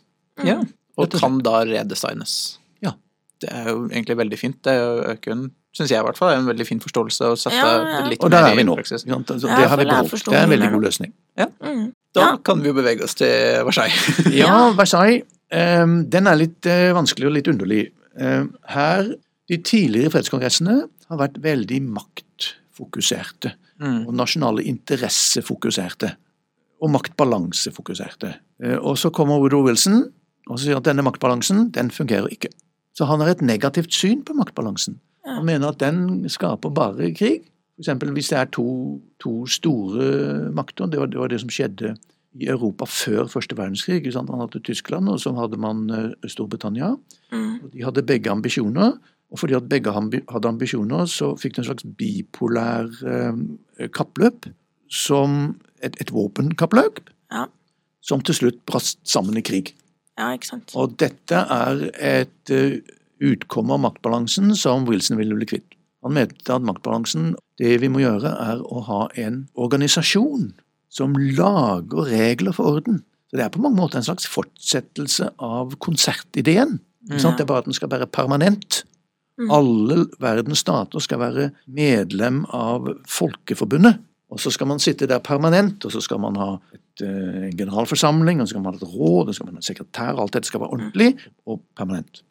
Ja. 0.46 0.60
Og 0.98 1.10
kan 1.18 1.40
da 1.42 1.64
redesignes. 1.66 2.58
Ja. 2.82 2.94
Det 3.42 3.50
er 3.50 3.70
jo 3.72 3.88
egentlig 3.90 4.18
veldig 4.18 4.38
fint. 4.38 4.62
Det 4.62 4.76
øker 5.16 5.32
en, 5.34 5.52
syns 5.74 5.90
jeg 5.90 6.00
i 6.00 6.06
hvert 6.06 6.18
fall, 6.20 6.30
er 6.34 6.38
en 6.44 6.46
veldig 6.50 6.68
fin 6.68 6.80
forståelse 6.84 7.26
å 7.32 7.38
sette 7.40 7.58
Ja, 7.58 7.72
ja. 7.82 8.06
i. 8.06 8.10
litt 8.14 8.24
Og 8.24 8.30
der 8.30 8.52
er 8.52 8.56
vi 8.56 8.64
nå. 8.68 8.76
praksis. 8.78 9.02
Altså, 9.06 9.48
Ja, 9.50 9.58
det 9.58 9.70
har 9.70 9.78
vi 9.82 9.86
beholdt. 9.86 10.12
Det 10.26 10.34
er 10.38 10.44
en 10.44 10.50
veldig 10.54 10.72
god 10.76 10.84
løsning. 10.86 11.14
løsning. 11.38 11.54
Mm. 11.62 11.94
Da 12.16 12.22
Ja. 12.22 12.38
kan 12.44 12.62
vi 12.62 12.68
jo 12.68 12.74
bevege 12.76 13.04
oss 13.04 13.16
til 13.16 13.62
Versailles. 13.66 14.20
Ja, 14.44 14.72
Versailles, 14.78 15.24
Um, 15.52 16.06
den 16.08 16.30
er 16.32 16.38
litt 16.40 16.64
uh, 16.64 16.94
vanskelig 16.96 17.28
og 17.28 17.34
litt 17.36 17.48
underlig. 17.52 17.82
Um, 18.16 18.54
her, 18.72 19.10
de 19.52 19.58
tidligere 19.60 20.14
fredskongressene 20.14 20.78
har 21.12 21.20
vært 21.20 21.42
veldig 21.44 21.82
maktfokuserte. 21.92 23.52
Mm. 23.84 24.06
Og 24.08 24.14
nasjonale 24.16 24.64
interessefokuserte. 24.64 26.14
Og 26.82 26.94
maktbalansefokuserte. 26.96 28.32
Uh, 28.64 28.78
og 28.80 28.96
så 29.02 29.12
kommer 29.12 29.42
Woodrow 29.44 29.66
Wilson 29.68 30.06
og 30.48 30.60
sier 30.64 30.80
at 30.80 30.88
denne 30.88 31.04
maktbalansen, 31.04 31.68
den 31.76 31.92
fungerer 31.92 32.32
ikke. 32.32 32.50
Så 32.96 33.06
han 33.12 33.20
har 33.20 33.36
et 33.36 33.44
negativt 33.44 33.92
syn 33.92 34.24
på 34.24 34.32
maktbalansen. 34.40 35.02
Han 35.28 35.46
mener 35.46 35.76
at 35.76 35.80
den 35.84 36.30
skaper 36.32 36.72
bare 36.74 37.12
krig. 37.16 37.44
Eksempel 37.82 38.14
hvis 38.16 38.32
det 38.32 38.40
er 38.40 38.50
to, 38.54 38.66
to 39.22 39.34
store 39.50 40.52
makter, 40.56 40.90
det 40.92 41.02
var, 41.02 41.10
det 41.12 41.20
var 41.20 41.32
det 41.32 41.42
som 41.42 41.52
skjedde 41.52 41.96
i 42.40 42.48
Europa 42.48 42.86
før 42.88 43.28
første 43.28 43.58
verdenskrig. 43.58 44.00
ikke 44.00 44.14
sant? 44.16 44.30
Man 44.32 44.44
hadde 44.44 44.62
Tyskland, 44.64 45.10
og 45.12 45.20
så 45.20 45.34
hadde 45.36 45.60
man 45.60 45.90
eh, 45.92 46.30
Storbritannia. 46.32 46.94
Mm. 47.32 47.58
Og 47.66 47.74
de 47.74 47.84
hadde 47.84 48.06
begge 48.08 48.32
ambisjoner. 48.32 48.96
Og 49.32 49.40
fordi 49.40 49.56
at 49.56 49.68
begge 49.72 49.92
hadde 49.92 50.48
ambisjoner, 50.48 51.06
så 51.08 51.34
fikk 51.40 51.56
de 51.56 51.64
en 51.64 51.70
slags 51.70 51.88
bipolær 51.98 52.88
eh, 53.08 53.90
kappløp. 53.96 54.48
Som 54.92 55.58
et, 55.84 55.96
et 56.04 56.12
våpenkappløp. 56.12 57.04
Ja. 57.32 57.46
Som 58.04 58.24
til 58.28 58.36
slutt 58.36 58.64
brast 58.68 59.00
sammen 59.08 59.38
i 59.40 59.46
krig. 59.46 59.76
ja, 60.20 60.34
ikke 60.36 60.50
sant. 60.50 60.74
Og 60.76 60.98
dette 61.00 61.38
er 61.56 61.86
et 61.96 62.52
uh, 62.52 62.76
utkomme 63.24 63.78
av 63.78 63.86
maktbalansen 63.86 64.52
som 64.58 64.84
Wilson 64.90 65.18
ville 65.18 65.38
bli 65.38 65.48
kvitt. 65.48 65.78
Han 66.02 66.16
mente 66.18 66.54
at 66.54 66.66
maktbalansen, 66.66 67.36
det 67.62 67.76
vi 67.84 67.90
må 67.92 68.02
gjøre, 68.02 68.32
er 68.52 68.62
å 68.66 68.82
ha 68.88 69.02
en 69.22 69.44
organisasjon 69.54 70.52
som 70.92 71.16
lager 71.16 72.10
regler 72.10 72.56
for 72.56 72.78
orden. 72.78 73.04
Så 73.30 73.38
det 73.40 73.46
er 73.46 73.54
på 73.54 73.62
mange 73.64 73.80
måter 73.80 74.02
en 74.02 74.08
slags 74.08 74.28
fortsettelse 74.28 75.30
av 75.40 75.78
konsertideen. 75.84 76.80
Sant? 77.16 77.38
Det 77.38 77.46
er 77.46 77.50
bare 77.50 77.64
at 77.64 77.70
den 77.70 77.78
skal 77.78 77.92
være 77.92 78.10
permanent. 78.12 78.84
Alle 79.50 80.04
verdens 80.22 80.62
stater 80.66 81.02
skal 81.02 81.22
være 81.22 81.52
medlem 81.66 82.44
av 82.54 82.90
Folkeforbundet. 83.10 84.02
Og 84.32 84.40
så 84.40 84.52
skal 84.54 84.70
man 84.70 84.80
sitte 84.80 85.08
der 85.12 85.20
permanent, 85.24 85.84
og 85.86 85.92
så 85.92 86.00
skal 86.04 86.20
man 86.24 86.38
ha 86.40 86.52
et, 86.72 87.02
eh, 87.04 87.48
en 87.50 87.58
generalforsamling, 87.58 88.40
og 88.40 88.48
så 88.48 88.54
skal 88.54 88.62
man 88.64 88.74
ha 88.74 88.80
et 88.80 88.94
råd, 88.94 89.28
og 89.28 89.28
så 89.28 89.34
skal 89.34 89.46
man 89.46 89.56
ha 89.56 89.60
en 89.60 89.70
sekretær, 89.76 90.20
alt 90.20 90.34
dette 90.34 90.48
skal 90.48 90.62
være 90.62 90.72
ordentlig 90.78 91.10
og 91.46 91.60
permanent. 91.76 92.22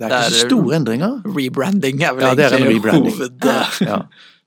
Det 0.00 0.06
er 0.06 0.10
ikke 0.14 0.32
så 0.32 0.46
store 0.46 0.76
endringer. 0.78 1.18
Rebranding 1.36 2.00
er 2.06 2.12
vel 2.16 2.24
Ja, 2.24 2.30
det 2.38 2.44
er 2.46 2.50
egentlig 2.56 2.78
rebranding. 2.78 3.12
hoved... 3.18 3.36
Ja. 3.84 3.98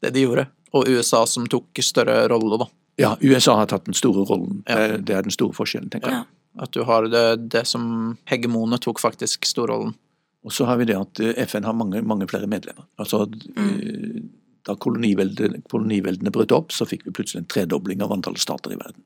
Det 0.01 0.09
de 0.15 0.21
gjorde. 0.25 0.45
Og 0.73 0.81
USA 0.89 1.21
som 1.29 1.45
tok 1.47 1.77
større 1.85 2.15
rolle, 2.31 2.57
da. 2.63 2.67
ja, 2.99 3.11
USA 3.21 3.53
har 3.59 3.65
tatt 3.69 3.85
den 3.85 3.93
store 3.93 4.25
rollen. 4.25 4.63
Ja. 4.67 4.75
Det 4.75 4.83
er- 4.95 5.01
Det 5.05 5.13
er 5.15 5.21
den 5.27 5.31
store 5.35 5.53
forskjellen, 5.53 5.89
tenker 5.93 6.09
jeg. 6.09 6.23
At 6.61 6.71
du 6.75 6.83
har 6.85 7.07
det, 7.09 7.49
det 7.49 7.63
som 7.67 8.17
hegemonet 8.29 8.81
tok 8.85 8.99
faktisk 9.01 9.45
storrollen. 9.49 9.95
Og 10.43 10.51
så 10.53 10.65
har 10.67 10.77
vi 10.77 10.85
det 10.85 10.97
at 10.99 11.19
eh, 11.23 11.33
FN 11.47 11.63
har 11.65 11.73
mange, 11.73 12.01
mange 12.05 12.27
flere 12.29 12.47
medlemmer. 12.51 12.85
Altså, 12.99 13.25
mm. 13.27 14.29
Da 14.63 14.75
koloniveldene, 14.79 15.59
koloniveldene 15.67 16.31
brøt 16.31 16.53
opp, 16.55 16.71
så 16.71 16.85
fikk 16.87 17.01
vi 17.07 17.11
plutselig 17.15 17.41
en 17.41 17.49
tredobling 17.51 18.03
av 18.05 18.13
antallet 18.15 18.39
stater 18.39 18.71
i 18.71 18.77
verden. 18.79 19.01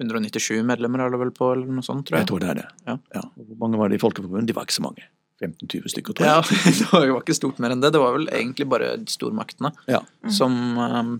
197 0.00 0.62
medlemmer 0.64 1.02
er 1.04 1.12
det 1.12 1.18
vel 1.20 1.32
på, 1.36 1.50
eller 1.52 1.68
noe 1.68 1.84
sånt, 1.84 2.06
tror 2.08 2.16
Jeg 2.16 2.24
jeg. 2.24 2.28
tror 2.30 2.40
det 2.40 2.48
er 2.48 2.60
det. 2.62 2.68
Ja. 2.88 2.94
Ja. 3.18 3.24
Hvor 3.36 3.58
mange 3.60 3.80
var 3.80 3.92
det 3.92 3.98
i 3.98 4.02
Folkeforbundet? 4.02 4.48
De 4.48 4.56
var 4.56 4.64
ikke 4.68 4.78
så 4.78 4.86
mange. 4.86 5.04
15-20 5.42 5.92
stykker, 5.92 6.16
tror 6.16 6.28
jeg. 6.28 6.32
Ja, 6.32 6.72
det 6.80 6.88
var 6.94 7.04
jo 7.10 7.18
ikke 7.20 7.36
stort 7.36 7.60
mer 7.60 7.74
enn 7.74 7.82
det. 7.84 7.92
Det 7.92 8.00
var 8.00 8.16
vel 8.16 8.28
egentlig 8.32 8.68
bare 8.72 8.94
stormaktene 9.10 9.72
Ja. 9.90 10.00
som, 10.32 10.56
um, 10.78 11.12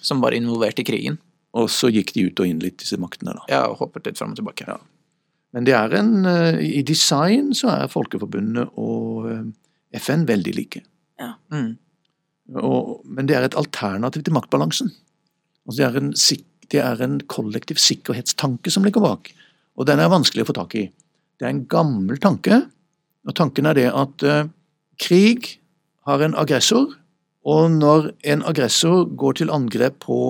som 0.00 0.20
var 0.24 0.34
involvert 0.36 0.80
i 0.82 0.86
krigen. 0.88 1.20
Og 1.56 1.70
så 1.72 1.88
gikk 1.92 2.12
de 2.16 2.26
ut 2.28 2.40
og 2.42 2.50
inn 2.50 2.58
litt, 2.60 2.78
disse 2.82 2.98
maktene. 3.00 3.36
da. 3.38 3.46
Ja, 3.52 3.62
og 3.70 3.78
hoppet 3.84 4.10
litt 4.10 4.18
fram 4.18 4.34
og 4.34 4.40
tilbake. 4.42 4.66
Ja. 4.68 4.78
Men 5.56 5.64
det 5.64 5.72
er 5.72 5.94
en, 5.96 6.26
eh, 6.28 6.58
i 6.60 6.82
design 6.84 7.54
så 7.56 7.70
er 7.72 7.88
Folkeforbundet 7.88 8.76
og 8.76 9.28
eh, 9.32 9.46
FN 9.96 10.26
veldig 10.28 10.52
like. 10.52 10.82
Mm. 11.48 11.78
Og, 12.60 13.00
men 13.08 13.28
det 13.28 13.38
er 13.38 13.46
et 13.46 13.56
alternativ 13.56 14.26
til 14.26 14.36
maktbalansen. 14.36 14.90
Altså 15.64 15.78
det, 15.80 15.86
er 15.86 15.96
en, 16.02 16.10
det 16.74 16.82
er 16.82 17.00
en 17.06 17.16
kollektiv 17.32 17.80
sikkerhetstanke 17.80 18.70
som 18.70 18.84
ligger 18.84 19.00
bak, 19.00 19.32
og 19.80 19.88
den 19.88 20.02
er 20.02 20.12
vanskelig 20.12 20.44
å 20.44 20.50
få 20.50 20.58
tak 20.58 20.76
i. 20.76 20.84
Det 21.40 21.48
er 21.48 21.54
en 21.54 21.64
gammel 21.72 22.20
tanke, 22.20 22.60
og 23.26 23.38
tanken 23.38 23.66
er 23.70 23.78
det 23.78 23.88
at 23.90 24.26
uh, 24.28 24.44
krig 25.02 25.56
har 26.06 26.22
en 26.22 26.36
aggressor, 26.38 26.92
og 27.46 27.64
når 27.74 28.12
en 28.28 28.44
aggressor 28.46 29.08
går 29.18 29.40
til 29.40 29.50
angrep 29.54 29.98
på 30.04 30.20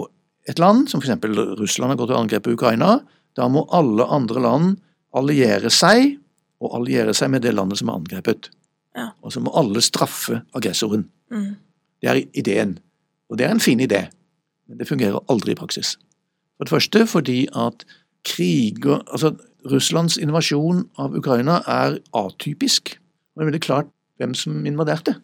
et 0.49 0.61
land, 0.63 0.87
som 0.89 1.03
f.eks. 1.03 1.19
Russland 1.61 1.93
har 1.93 2.01
gått 2.01 2.15
til 2.15 2.21
angrep 2.21 2.47
på 2.47 2.57
Ukraina, 2.57 3.01
da 3.37 3.51
må 3.53 3.67
alle 3.77 4.07
andre 4.09 4.43
land 4.47 4.77
alliere 5.19 5.71
seg, 5.73 6.17
og 6.63 6.79
alliere 6.79 7.15
seg 7.17 7.31
med 7.33 7.45
det 7.45 7.53
landet 7.55 7.81
som 7.81 7.91
er 7.91 7.99
angrepet. 8.01 8.51
Ja. 8.97 9.11
Og 9.21 9.35
så 9.35 9.43
må 9.45 9.53
alle 9.59 9.83
straffe 9.85 10.41
aggressoren. 10.57 11.07
Mm. 11.33 11.57
Det 12.01 12.11
er 12.11 12.23
ideen. 12.39 12.79
Og 13.31 13.39
det 13.39 13.47
er 13.47 13.53
en 13.55 13.61
fin 13.61 13.81
idé, 13.83 14.07
men 14.69 14.81
det 14.81 14.89
fungerer 14.89 15.21
aldri 15.33 15.53
i 15.53 15.59
praksis. 15.59 15.97
For 16.57 16.65
det 16.65 16.73
første 16.73 17.07
fordi 17.07 17.45
at 17.53 17.85
kriger 18.27 19.03
Altså, 19.13 19.35
Russlands 19.71 20.17
invasjon 20.17 20.87
av 20.99 21.15
Ukraina 21.15 21.61
er 21.67 21.99
atypisk. 22.15 22.97
Og 23.35 23.41
det 23.41 23.45
er 23.45 23.51
veldig 23.51 23.65
klart 23.67 23.91
hvem 24.21 24.35
som 24.35 24.67
invaderte. 24.67 25.17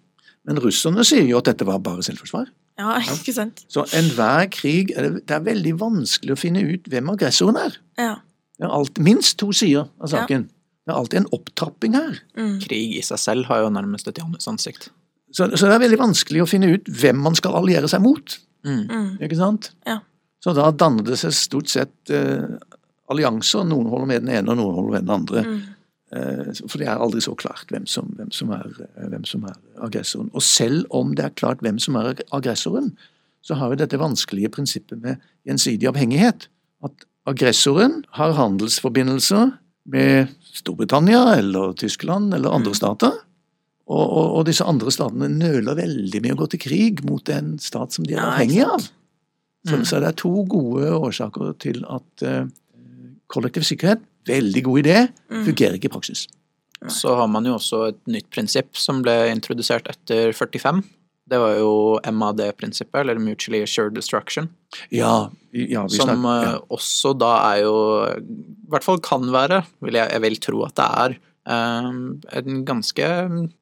Men 0.47 0.59
russerne 0.61 1.05
sier 1.07 1.25
jo 1.29 1.39
at 1.39 1.49
dette 1.51 1.67
var 1.67 1.81
bare 1.85 2.03
selvforsvar. 2.03 2.51
Ja, 2.81 2.97
ikke 3.15 3.35
sant? 3.37 3.65
Så 3.71 3.87
enhver 3.97 4.49
krig 4.53 4.93
er 4.97 5.09
det, 5.09 5.25
det 5.29 5.37
er 5.37 5.47
veldig 5.47 5.77
vanskelig 5.81 6.35
å 6.35 6.41
finne 6.41 6.65
ut 6.67 6.89
hvem 6.91 7.13
aggressoren 7.15 7.61
er. 7.61 7.79
Ja. 8.01 8.15
Det 8.63 8.69
er 8.69 8.75
alt, 8.77 8.99
minst 9.03 9.41
to 9.43 9.49
sider 9.51 9.89
av 9.99 10.13
saken. 10.13 10.45
Det 10.87 10.93
er 10.93 10.99
alltid 10.99 11.19
en 11.19 11.31
opptrapping 11.35 11.97
her. 11.99 12.21
Mm. 12.39 12.53
Krig 12.63 12.95
i 12.95 13.03
seg 13.03 13.19
selv 13.19 13.49
har 13.51 13.65
jo 13.65 13.73
nærmest 13.75 14.07
et 14.07 14.21
Janus 14.23 14.47
ansikt. 14.51 14.93
Så, 15.35 15.49
så 15.57 15.67
det 15.67 15.75
er 15.75 15.83
veldig 15.83 15.99
vanskelig 15.99 16.45
å 16.45 16.47
finne 16.47 16.71
ut 16.71 16.91
hvem 17.01 17.19
man 17.25 17.35
skal 17.35 17.57
alliere 17.59 17.91
seg 17.91 18.05
mot. 18.05 18.37
Mm. 18.63 18.85
Mm. 18.87 19.11
Ikke 19.27 19.39
sant? 19.41 19.73
Ja. 19.89 19.99
Så 20.45 20.55
da 20.55 20.69
danner 20.71 21.07
det 21.07 21.19
seg 21.19 21.35
stort 21.35 21.71
sett 21.75 22.15
eh, 22.15 22.47
allianser. 23.11 23.67
Noen 23.67 23.91
holder 23.91 24.11
med 24.13 24.25
den 24.27 24.35
ene, 24.37 24.55
og 24.55 24.61
noen 24.61 24.79
holder 24.79 24.95
med 24.95 25.07
den 25.09 25.15
andre. 25.19 25.45
Mm. 25.49 25.61
Eh, 26.13 26.51
for 26.61 26.79
det 26.79 26.87
er 26.87 27.03
aldri 27.03 27.23
så 27.27 27.35
klart 27.39 27.75
hvem 27.75 27.91
som, 27.91 28.15
hvem, 28.19 28.31
som 28.35 28.55
er, 28.55 28.69
eh, 28.87 29.09
hvem 29.11 29.27
som 29.27 29.47
er 29.51 29.59
aggressoren. 29.83 30.31
Og 30.39 30.47
selv 30.47 30.87
om 30.95 31.17
det 31.19 31.27
er 31.27 31.39
klart 31.43 31.67
hvem 31.67 31.83
som 31.83 31.99
er 31.99 32.15
aggressoren, 32.31 32.93
så 33.43 33.59
har 33.59 33.73
vi 33.73 33.81
dette 33.81 33.99
vanskelige 33.99 34.53
prinsippet 34.55 35.03
med 35.03 35.23
gjensidig 35.49 35.91
avhengighet. 35.91 36.47
At 36.87 37.07
aggressoren 37.29 38.01
har 38.19 38.33
handelsforbindelser 38.39 39.53
med 39.93 40.33
Storbritannia 40.55 41.37
eller 41.39 41.73
Tyskland 41.79 42.35
eller 42.35 42.55
andre 42.55 42.75
stater. 42.75 43.13
Og, 43.93 44.03
og, 44.07 44.27
og 44.39 44.45
disse 44.49 44.65
andre 44.65 44.93
statene 44.95 45.29
nøler 45.29 45.77
veldig 45.77 46.21
med 46.23 46.35
å 46.37 46.41
gå 46.43 46.47
til 46.53 46.63
krig 46.63 47.03
mot 47.07 47.29
en 47.35 47.57
stat 47.61 47.93
som 47.95 48.07
de 48.07 48.15
er 48.17 48.25
avhengig 48.27 48.63
av. 48.67 48.89
Så, 49.63 49.77
Mm. 49.79 49.85
så 49.87 50.01
det 50.03 50.09
er 50.09 50.17
to 50.19 50.31
gode 50.51 50.89
årsaker 50.91 51.53
til 51.63 51.85
at 51.87 52.23
uh, 52.27 52.49
kollektiv 53.31 53.63
sikkerhet, 53.63 54.01
veldig 54.27 54.63
god 54.67 54.79
idé, 54.81 54.97
Mm. 55.31 55.45
fungerer 55.47 55.77
ikke 55.79 55.87
i 55.87 55.93
praksis. 55.95 56.25
Så 56.91 57.15
har 57.15 57.29
man 57.31 57.45
jo 57.47 57.55
også 57.55 57.85
et 57.93 58.01
nytt 58.11 58.27
prinsipp 58.35 58.75
som 58.75 59.03
ble 59.07 59.15
introdusert 59.31 59.87
etter 59.87 60.33
45. 60.35 60.83
Det 61.33 61.41
var 61.41 61.57
jo 61.57 61.73
MAD-prinsippet, 62.13 62.99
eller 63.01 63.21
Mutually 63.23 63.63
Assured 63.65 63.95
Destruction. 63.97 64.51
Ja, 64.93 65.31
ja, 65.53 65.85
vi 65.89 65.97
snakker, 65.97 66.15
Som 66.15 66.25
ja. 66.29 66.55
også 66.73 67.13
da 67.21 67.33
er 67.53 67.63
jo 67.65 67.77
I 68.09 68.73
hvert 68.73 68.87
fall 68.87 69.01
kan 69.05 69.25
være, 69.33 69.63
vil 69.85 69.97
jeg, 70.01 70.13
jeg 70.13 70.25
vil 70.25 70.41
tro 70.45 70.65
at 70.67 70.77
det 70.81 70.89
er, 71.05 71.15
eh, 71.55 71.89
en 72.41 72.65
ganske 72.69 73.09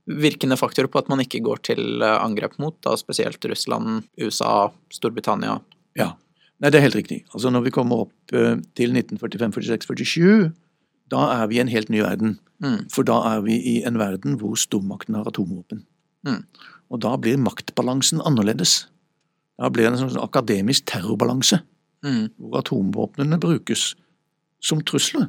virkende 0.06 0.58
faktor 0.58 0.90
på 0.90 1.02
at 1.02 1.10
man 1.12 1.22
ikke 1.22 1.42
går 1.46 1.62
til 1.70 2.02
eh, 2.02 2.16
angrep 2.18 2.58
mot 2.62 2.78
da 2.86 2.96
spesielt 2.98 3.44
Russland, 3.50 4.08
USA, 4.18 4.72
Storbritannia. 4.92 5.60
ja. 5.98 6.12
Nei, 6.60 6.68
det 6.68 6.76
er 6.76 6.84
helt 6.84 6.98
riktig. 6.98 7.22
Altså 7.32 7.48
Når 7.48 7.62
vi 7.64 7.70
kommer 7.72 8.02
opp 8.04 8.34
eh, 8.36 8.58
til 8.76 8.92
1945, 8.92 9.54
46, 9.64 9.94
47, 10.12 10.50
da 11.10 11.22
er 11.40 11.46
vi 11.48 11.56
i 11.56 11.62
en 11.62 11.72
helt 11.72 11.88
ny 11.88 12.02
verden. 12.04 12.34
Mm. 12.60 12.82
For 12.92 13.06
da 13.08 13.16
er 13.32 13.40
vi 13.46 13.56
i 13.56 13.78
en 13.88 13.96
verden 13.96 14.36
hvor 14.40 14.58
stormakten 14.60 15.16
har 15.16 15.28
atomvåpen. 15.30 15.86
Mm. 16.28 16.42
Og 16.90 17.00
da 17.00 17.16
blir 17.16 17.38
maktbalansen 17.38 18.20
annerledes. 18.26 18.86
Da 19.60 19.68
blir 19.70 19.86
det 19.90 19.92
en 20.00 20.08
sånn 20.08 20.22
akademisk 20.22 20.86
terrorbalanse. 20.90 21.62
Mm. 22.00 22.30
hvor 22.40 22.62
atomvåpnene 22.62 23.36
brukes 23.36 23.94
som 24.64 24.80
trusler. 24.80 25.26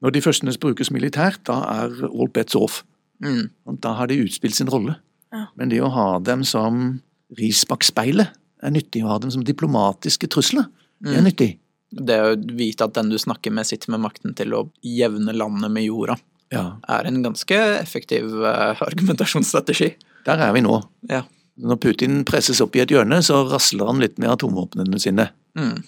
Når 0.00 0.14
de 0.14 0.22
første 0.24 0.54
brukes 0.62 0.88
militært, 0.90 1.42
da 1.44 1.58
er 1.84 2.06
all 2.08 2.30
bets 2.32 2.56
off. 2.56 2.82
Mm. 3.22 3.50
Og 3.66 3.80
Da 3.82 3.92
har 3.92 4.06
de 4.06 4.16
utspilt 4.24 4.54
sin 4.54 4.70
rolle. 4.72 4.96
Ja. 5.32 5.46
Men 5.56 5.68
det 5.68 5.82
å 5.82 5.90
ha 5.92 6.18
dem 6.18 6.44
som 6.44 7.02
ris 7.36 7.64
bak 7.68 7.84
speilet 7.84 8.28
er 8.62 8.70
nyttig. 8.70 9.02
Å 9.04 9.08
ha 9.08 9.18
dem 9.18 9.30
som 9.30 9.44
diplomatiske 9.44 10.28
trusler 10.28 10.64
det 11.02 11.12
er 11.16 11.20
Mm. 11.20 11.24
nyttig. 11.28 11.58
Det 11.92 12.18
å 12.20 12.56
vite 12.56 12.84
at 12.84 12.94
den 12.94 13.10
du 13.10 13.16
snakker 13.18 13.52
med, 13.52 13.66
sitter 13.66 13.90
med 13.90 14.00
makten 14.00 14.34
til 14.34 14.48
å 14.54 14.70
jevne 14.82 15.32
landet 15.36 15.70
med 15.70 15.84
jorda, 15.84 16.16
Ja, 16.50 16.78
er 16.88 17.04
en 17.04 17.22
ganske 17.22 17.52
effektiv 17.82 18.24
eh, 18.44 18.74
argumentasjonsstrategi. 18.80 19.94
Der 20.28 20.42
er 20.44 20.52
vi 20.56 20.60
nå. 20.64 20.78
Ja. 21.08 21.22
Når 21.58 21.78
Putin 21.82 22.20
presses 22.28 22.60
opp 22.62 22.76
i 22.78 22.82
et 22.84 22.92
hjørne, 22.92 23.18
så 23.24 23.40
rasler 23.48 23.88
han 23.88 24.02
litt 24.02 24.18
med 24.22 24.30
atomvåpnene 24.30 25.00
sine. 25.02 25.30
Mm. 25.58 25.78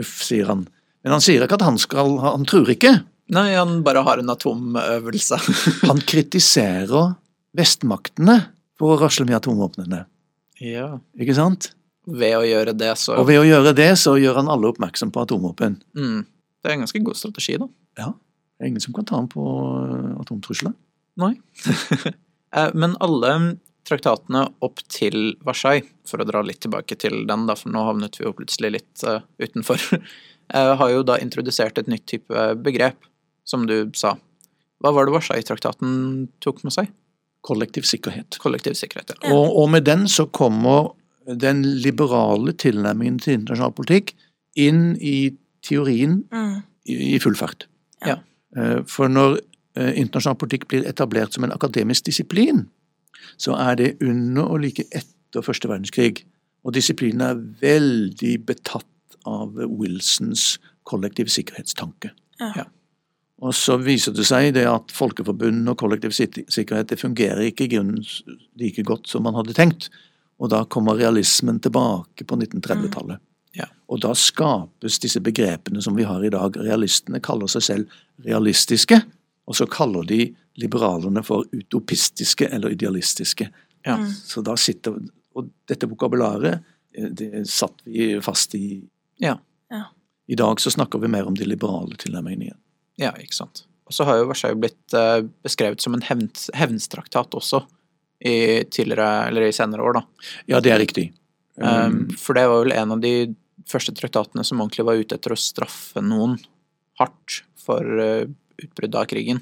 Uff, 0.00 0.12
sier 0.24 0.46
han. 0.48 0.62
Men 1.04 1.16
han 1.16 1.24
sier 1.24 1.42
ikke 1.44 1.58
at 1.58 1.64
han 1.66 1.76
skal 1.80 2.14
Han 2.22 2.46
tror 2.48 2.70
ikke. 2.72 2.94
Nei, 3.34 3.50
han 3.58 3.82
bare 3.84 4.00
har 4.06 4.22
en 4.22 4.30
atomøvelse. 4.32 5.36
Han 5.90 5.98
kritiserer 6.00 7.10
vestmaktene 7.58 8.38
for 8.78 8.94
å 8.94 9.00
rasle 9.02 9.26
med 9.28 9.36
atomvåpnene. 9.36 10.04
ja. 10.64 10.94
Ikke 11.20 11.34
sant? 11.36 11.72
Ved 12.08 12.38
å 12.38 12.44
gjøre 12.48 12.72
det, 12.72 12.94
så 12.96 13.18
Og 13.20 13.26
ved 13.28 13.42
å 13.42 13.44
gjøre 13.44 13.74
det, 13.76 13.90
så 14.00 14.14
gjør 14.16 14.38
han 14.40 14.48
alle 14.48 14.70
oppmerksom 14.70 15.10
på 15.12 15.20
atomvåpen. 15.26 15.76
mm. 15.92 16.22
Det 16.64 16.70
er 16.70 16.74
en 16.78 16.80
ganske 16.86 17.02
god 17.04 17.16
strategi, 17.20 17.58
da. 17.60 17.68
Ja. 18.00 18.08
Det 18.56 18.64
er 18.64 18.70
ingen 18.72 18.80
som 18.82 18.94
kan 18.96 19.04
ta 19.06 19.14
ham 19.20 19.28
på 19.30 19.44
øh, 19.44 20.14
atomtrusler. 20.24 20.72
Nei. 21.20 21.34
Eh, 22.56 22.70
Men 22.72 22.94
alle 23.04 23.58
traktatene 23.86 24.46
opp 24.64 24.80
til 24.92 25.36
Versailles, 25.46 25.86
for 26.08 26.20
å 26.20 26.26
dra 26.28 26.42
litt 26.44 26.60
tilbake 26.64 26.96
til 27.00 27.22
den, 27.28 27.46
da, 27.48 27.54
for 27.56 27.72
nå 27.72 27.84
havnet 27.86 28.18
vi 28.18 28.24
jo 28.26 28.34
plutselig 28.36 28.72
litt 28.78 29.04
uh, 29.06 29.20
utenfor, 29.40 29.80
uh, 30.54 30.74
har 30.80 30.90
jo 30.92 31.04
da 31.06 31.18
introdusert 31.22 31.78
et 31.78 31.88
nytt 31.88 32.06
type 32.10 32.48
begrep, 32.64 32.98
som 33.48 33.66
du 33.68 33.90
sa. 33.96 34.16
Hva 34.82 34.92
var 34.94 35.08
det 35.08 35.14
Versailles-traktaten 35.16 36.28
tok 36.44 36.62
med 36.66 36.74
seg? 36.74 36.90
Kollektiv 37.46 37.86
sikkerhet. 37.88 38.36
Kollektiv 38.42 38.76
sikkerhet. 38.76 39.14
Ja. 39.22 39.32
Og, 39.32 39.54
og 39.62 39.70
med 39.72 39.86
den 39.88 40.06
så 40.10 40.26
kommer 40.26 40.92
den 41.28 41.62
liberale 41.82 42.52
tilnærmingen 42.56 43.18
til 43.20 43.38
internasjonal 43.38 43.74
politikk 43.76 44.14
inn 44.58 44.96
i 45.00 45.30
teorien 45.64 46.22
Mm. 46.32 46.62
i, 46.88 46.96
i 47.14 47.18
full 47.20 47.36
fart. 47.36 47.66
Ja. 48.06 48.18
Eh, 48.56 48.80
For 48.88 49.12
når 49.12 49.38
internasjonal 49.78 50.38
politikk 50.40 50.64
blir 50.70 50.86
etablert 50.88 51.36
som 51.36 51.44
en 51.46 51.52
akademisk 51.54 52.08
disiplin, 52.08 52.64
så 53.36 53.56
er 53.58 53.78
det 53.80 53.94
under 54.04 54.48
og 54.48 54.62
like 54.64 54.86
etter 54.92 55.44
første 55.44 55.70
verdenskrig. 55.70 56.24
Og 56.66 56.74
disiplinen 56.74 57.24
er 57.24 57.44
veldig 57.60 58.34
betatt 58.48 59.18
av 59.28 59.54
Wilsons 59.58 60.56
kollektiv 60.88 61.30
sikkerhetstanke. 61.32 62.12
Ja. 62.40 62.52
Ja. 62.62 62.66
Og 63.38 63.54
så 63.54 63.76
viser 63.78 64.14
det 64.16 64.26
seg 64.26 64.50
det 64.56 64.64
at 64.66 64.90
folkeforbund 64.94 65.70
og 65.70 65.78
kollektiv 65.78 66.14
sikkerhet 66.16 66.90
det 66.90 66.98
fungerer 66.98 67.44
ikke 67.46 67.68
i 67.68 67.72
grunnen 67.76 68.02
like 68.58 68.82
godt 68.86 69.06
som 69.10 69.22
man 69.26 69.36
hadde 69.38 69.54
tenkt. 69.54 69.92
Og 70.42 70.50
da 70.50 70.64
kommer 70.70 70.98
realismen 70.98 71.60
tilbake 71.62 72.26
på 72.26 72.38
1930-tallet. 72.38 73.22
Ja. 73.58 73.68
Og 73.90 74.02
da 74.02 74.12
skapes 74.18 74.98
disse 75.02 75.22
begrepene 75.24 75.82
som 75.82 75.96
vi 75.98 76.06
har 76.06 76.22
i 76.24 76.30
dag. 76.34 76.58
Realistene 76.62 77.22
kaller 77.22 77.50
seg 77.50 77.64
selv 77.66 77.96
realistiske, 78.26 79.00
og 79.48 79.56
så 79.56 79.66
kaller 79.70 80.04
de 80.04 80.26
liberalerne 80.60 81.22
for 81.24 81.46
utopistiske 81.52 82.50
eller 82.52 82.74
idealistiske. 82.74 83.48
Ja. 83.86 83.96
Mm. 83.96 84.10
Så 84.12 84.44
da 84.44 84.56
sitter 84.56 84.98
Og 85.38 85.46
dette 85.70 85.86
vokabularet, 85.86 86.64
eh, 86.96 87.04
det 87.14 87.44
satt 87.46 87.84
vi 87.84 88.16
fast 88.20 88.56
i. 88.58 88.82
Ja. 89.22 89.36
Ja. 89.70 89.84
I 90.26 90.34
dag 90.34 90.60
så 90.60 90.70
snakker 90.70 90.98
vi 90.98 91.08
mer 91.08 91.28
om 91.30 91.36
de 91.38 91.46
liberale 91.46 91.94
tilnærmingene 91.94 92.48
igjen. 92.48 92.58
ja, 92.98 93.12
ikke 93.22 93.36
sant. 93.36 93.62
Og 93.86 93.94
så 93.94 94.04
har 94.04 94.18
jo 94.18 94.26
Versailles 94.28 94.58
blitt 94.58 94.96
eh, 94.98 95.22
beskrevet 95.46 95.80
som 95.80 95.94
en 95.94 96.02
hevnstraktat 96.02 97.36
også, 97.38 97.62
i 98.18 98.64
tidligere, 98.66 99.28
eller 99.28 99.46
i 99.46 99.52
senere 99.54 99.84
år, 99.86 100.00
da. 100.00 100.02
Ja, 100.50 100.60
det 100.60 100.72
er 100.74 100.82
riktig. 100.82 101.12
Um, 101.54 102.08
for 102.18 102.34
det 102.34 102.48
var 102.50 102.64
vel 102.64 102.74
en 102.74 102.96
av 102.96 103.00
de 103.00 103.12
første 103.70 103.94
traktatene 103.94 104.42
som 104.46 104.58
ordentlig 104.58 104.88
var 104.88 104.98
ute 104.98 105.14
etter 105.14 105.34
å 105.34 105.38
straffe 105.38 106.02
noen 106.02 106.34
hardt 106.98 107.40
for 107.62 107.86
uh, 108.02 108.26
utbruddet 108.62 108.94
av 109.00 109.06
krigen. 109.10 109.40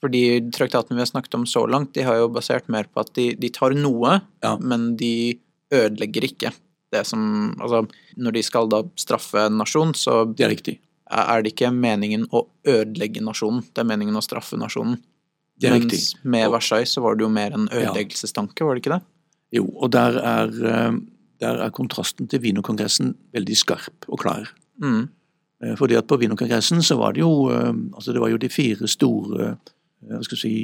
Fordi 0.00 0.40
traktatene 0.54 0.96
vi 0.96 1.02
har 1.04 1.10
snakket 1.10 1.34
om 1.36 1.44
så 1.46 1.66
langt, 1.68 1.92
de 1.92 2.02
har 2.06 2.16
jo 2.16 2.28
basert 2.32 2.68
mer 2.72 2.84
på 2.88 3.00
at 3.02 3.12
de, 3.14 3.34
de 3.36 3.50
tar 3.52 3.74
noe, 3.76 4.20
Ja. 4.42 4.56
men 4.56 4.96
de 4.96 5.38
ødelegger 5.72 6.24
ikke. 6.30 6.52
Det 6.90 7.04
som, 7.06 7.54
altså, 7.60 7.84
når 8.18 8.32
de 8.32 8.42
skal 8.42 8.68
da 8.72 8.82
straffe 8.98 9.44
en 9.46 9.58
nasjon, 9.60 9.92
så 9.94 10.24
det 10.34 10.44
er 10.46 10.50
riktig. 10.56 10.78
er 11.10 11.42
det 11.42 11.52
ikke 11.56 11.72
meningen 11.74 12.24
å 12.30 12.46
ødelegge 12.64 13.20
nasjonen, 13.20 13.64
det 13.74 13.78
er 13.82 13.84
meningen 13.84 14.14
å 14.14 14.22
straffe 14.22 14.56
nasjonen. 14.56 14.96
Det 15.58 15.68
er 15.68 15.72
Mens 15.78 15.84
riktig. 15.92 16.24
med 16.24 16.46
Og- 16.46 16.52
Versailles 16.54 16.88
så 16.94 17.02
var 17.02 17.16
det 17.16 17.22
jo 17.24 17.28
mer 17.28 17.50
en 17.52 17.68
ødeleggelsestanke, 17.68 18.64
var 18.64 18.74
det 18.76 18.82
ikke 18.84 18.94
det? 18.98 19.02
Jo, 19.52 19.64
og 19.82 19.90
der 19.90 20.16
er, 20.18 20.46
eh, 20.46 20.92
der 21.40 21.60
er 21.66 21.70
kontrasten 21.70 22.28
til 22.28 22.40
Wienerkongressen 22.40 23.14
veldig 23.34 23.56
skarp 23.56 24.06
og 24.08 24.20
klar. 24.20 24.48
Mm. 24.80 25.08
Eh, 25.64 25.76
Fordi 25.76 25.94
at 25.94 26.06
på 26.06 26.16
Wienerkongressen 26.16 26.82
så 26.82 26.96
var 26.96 27.12
det 27.12 27.20
jo 27.20 27.50
eh, 27.50 27.74
altså 27.94 28.12
det 28.12 28.20
var 28.20 28.28
jo 28.32 28.40
de 28.40 28.48
fire 28.48 28.88
store 28.88 29.50
eh, 29.50 30.16
hva 30.16 30.22
skal 30.24 30.38
si, 30.40 30.54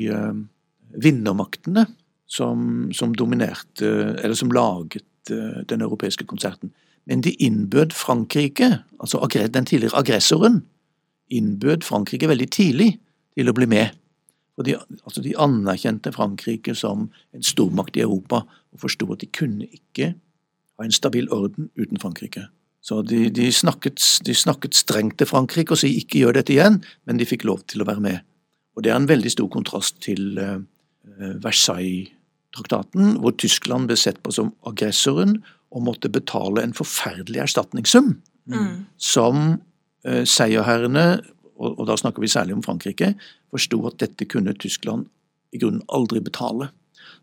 vinnermaktene 0.96 1.82
som, 2.26 2.88
som 2.96 3.12
dominerte, 3.14 3.90
eller 4.16 4.34
som 4.34 4.48
laget 4.50 5.04
den 5.28 5.82
europeiske 5.84 6.24
konserten. 6.24 6.70
Men 7.04 7.20
de 7.20 7.34
innbød 7.44 7.92
Frankrike, 7.92 8.78
altså 8.96 9.20
den 9.28 9.66
tidligere 9.66 9.98
aggressoren, 9.98 10.62
innbød 11.28 11.84
Frankrike 11.84 12.28
veldig 12.28 12.48
tidlig 12.48 12.88
til 13.36 13.50
å 13.50 13.52
bli 13.52 13.68
med. 13.68 13.92
De, 14.64 14.78
altså 15.04 15.20
de 15.20 15.36
anerkjente 15.36 16.14
Frankrike 16.16 16.74
som 16.74 17.10
en 17.34 17.42
stormakt 17.42 17.96
i 17.96 18.06
Europa, 18.06 18.46
og 18.72 18.80
forsto 18.80 19.12
at 19.12 19.20
de 19.20 19.26
kunne 19.26 19.68
ikke 19.68 20.14
ha 20.78 20.84
en 20.84 20.96
stabil 20.96 21.28
orden 21.28 21.68
uten 21.76 22.00
Frankrike. 22.00 22.46
Så 22.86 23.00
de, 23.02 23.24
de, 23.34 23.48
snakket, 23.50 23.98
de 24.22 24.34
snakket 24.36 24.78
strengt 24.78 25.16
til 25.18 25.26
Frankrike 25.26 25.74
og 25.74 25.80
sa 25.80 25.90
ikke 25.90 26.20
gjør 26.22 26.38
dette 26.38 26.54
igjen, 26.54 26.78
men 27.08 27.18
de 27.18 27.26
fikk 27.26 27.46
lov 27.48 27.64
til 27.66 27.82
å 27.82 27.88
være 27.88 28.04
med. 28.04 28.22
Og 28.78 28.84
det 28.86 28.92
er 28.92 29.00
en 29.00 29.08
veldig 29.10 29.32
stor 29.32 29.48
kontrast 29.50 29.98
til 30.04 30.38
uh, 30.38 30.60
Versailles-traktaten, 31.42 33.16
hvor 33.24 33.34
Tyskland 33.40 33.90
ble 33.90 33.98
sett 33.98 34.20
på 34.22 34.34
som 34.36 34.52
aggressoren 34.68 35.40
og 35.74 35.82
måtte 35.88 36.12
betale 36.12 36.62
en 36.62 36.76
forferdelig 36.76 37.42
erstatningssum 37.48 38.14
Mm. 38.46 38.84
som 38.96 39.38
uh, 40.06 40.22
seierherrene, 40.22 41.18
og, 41.58 41.80
og 41.80 41.86
da 41.88 41.96
snakker 41.98 42.22
vi 42.22 42.30
særlig 42.30 42.54
om 42.54 42.62
Frankrike, 42.62 43.14
forsto 43.50 43.80
at 43.88 43.98
dette 44.02 44.28
kunne 44.30 44.54
Tyskland 44.54 45.08
i 45.50 45.58
grunnen 45.58 45.82
aldri 45.90 46.22
betale. 46.22 46.70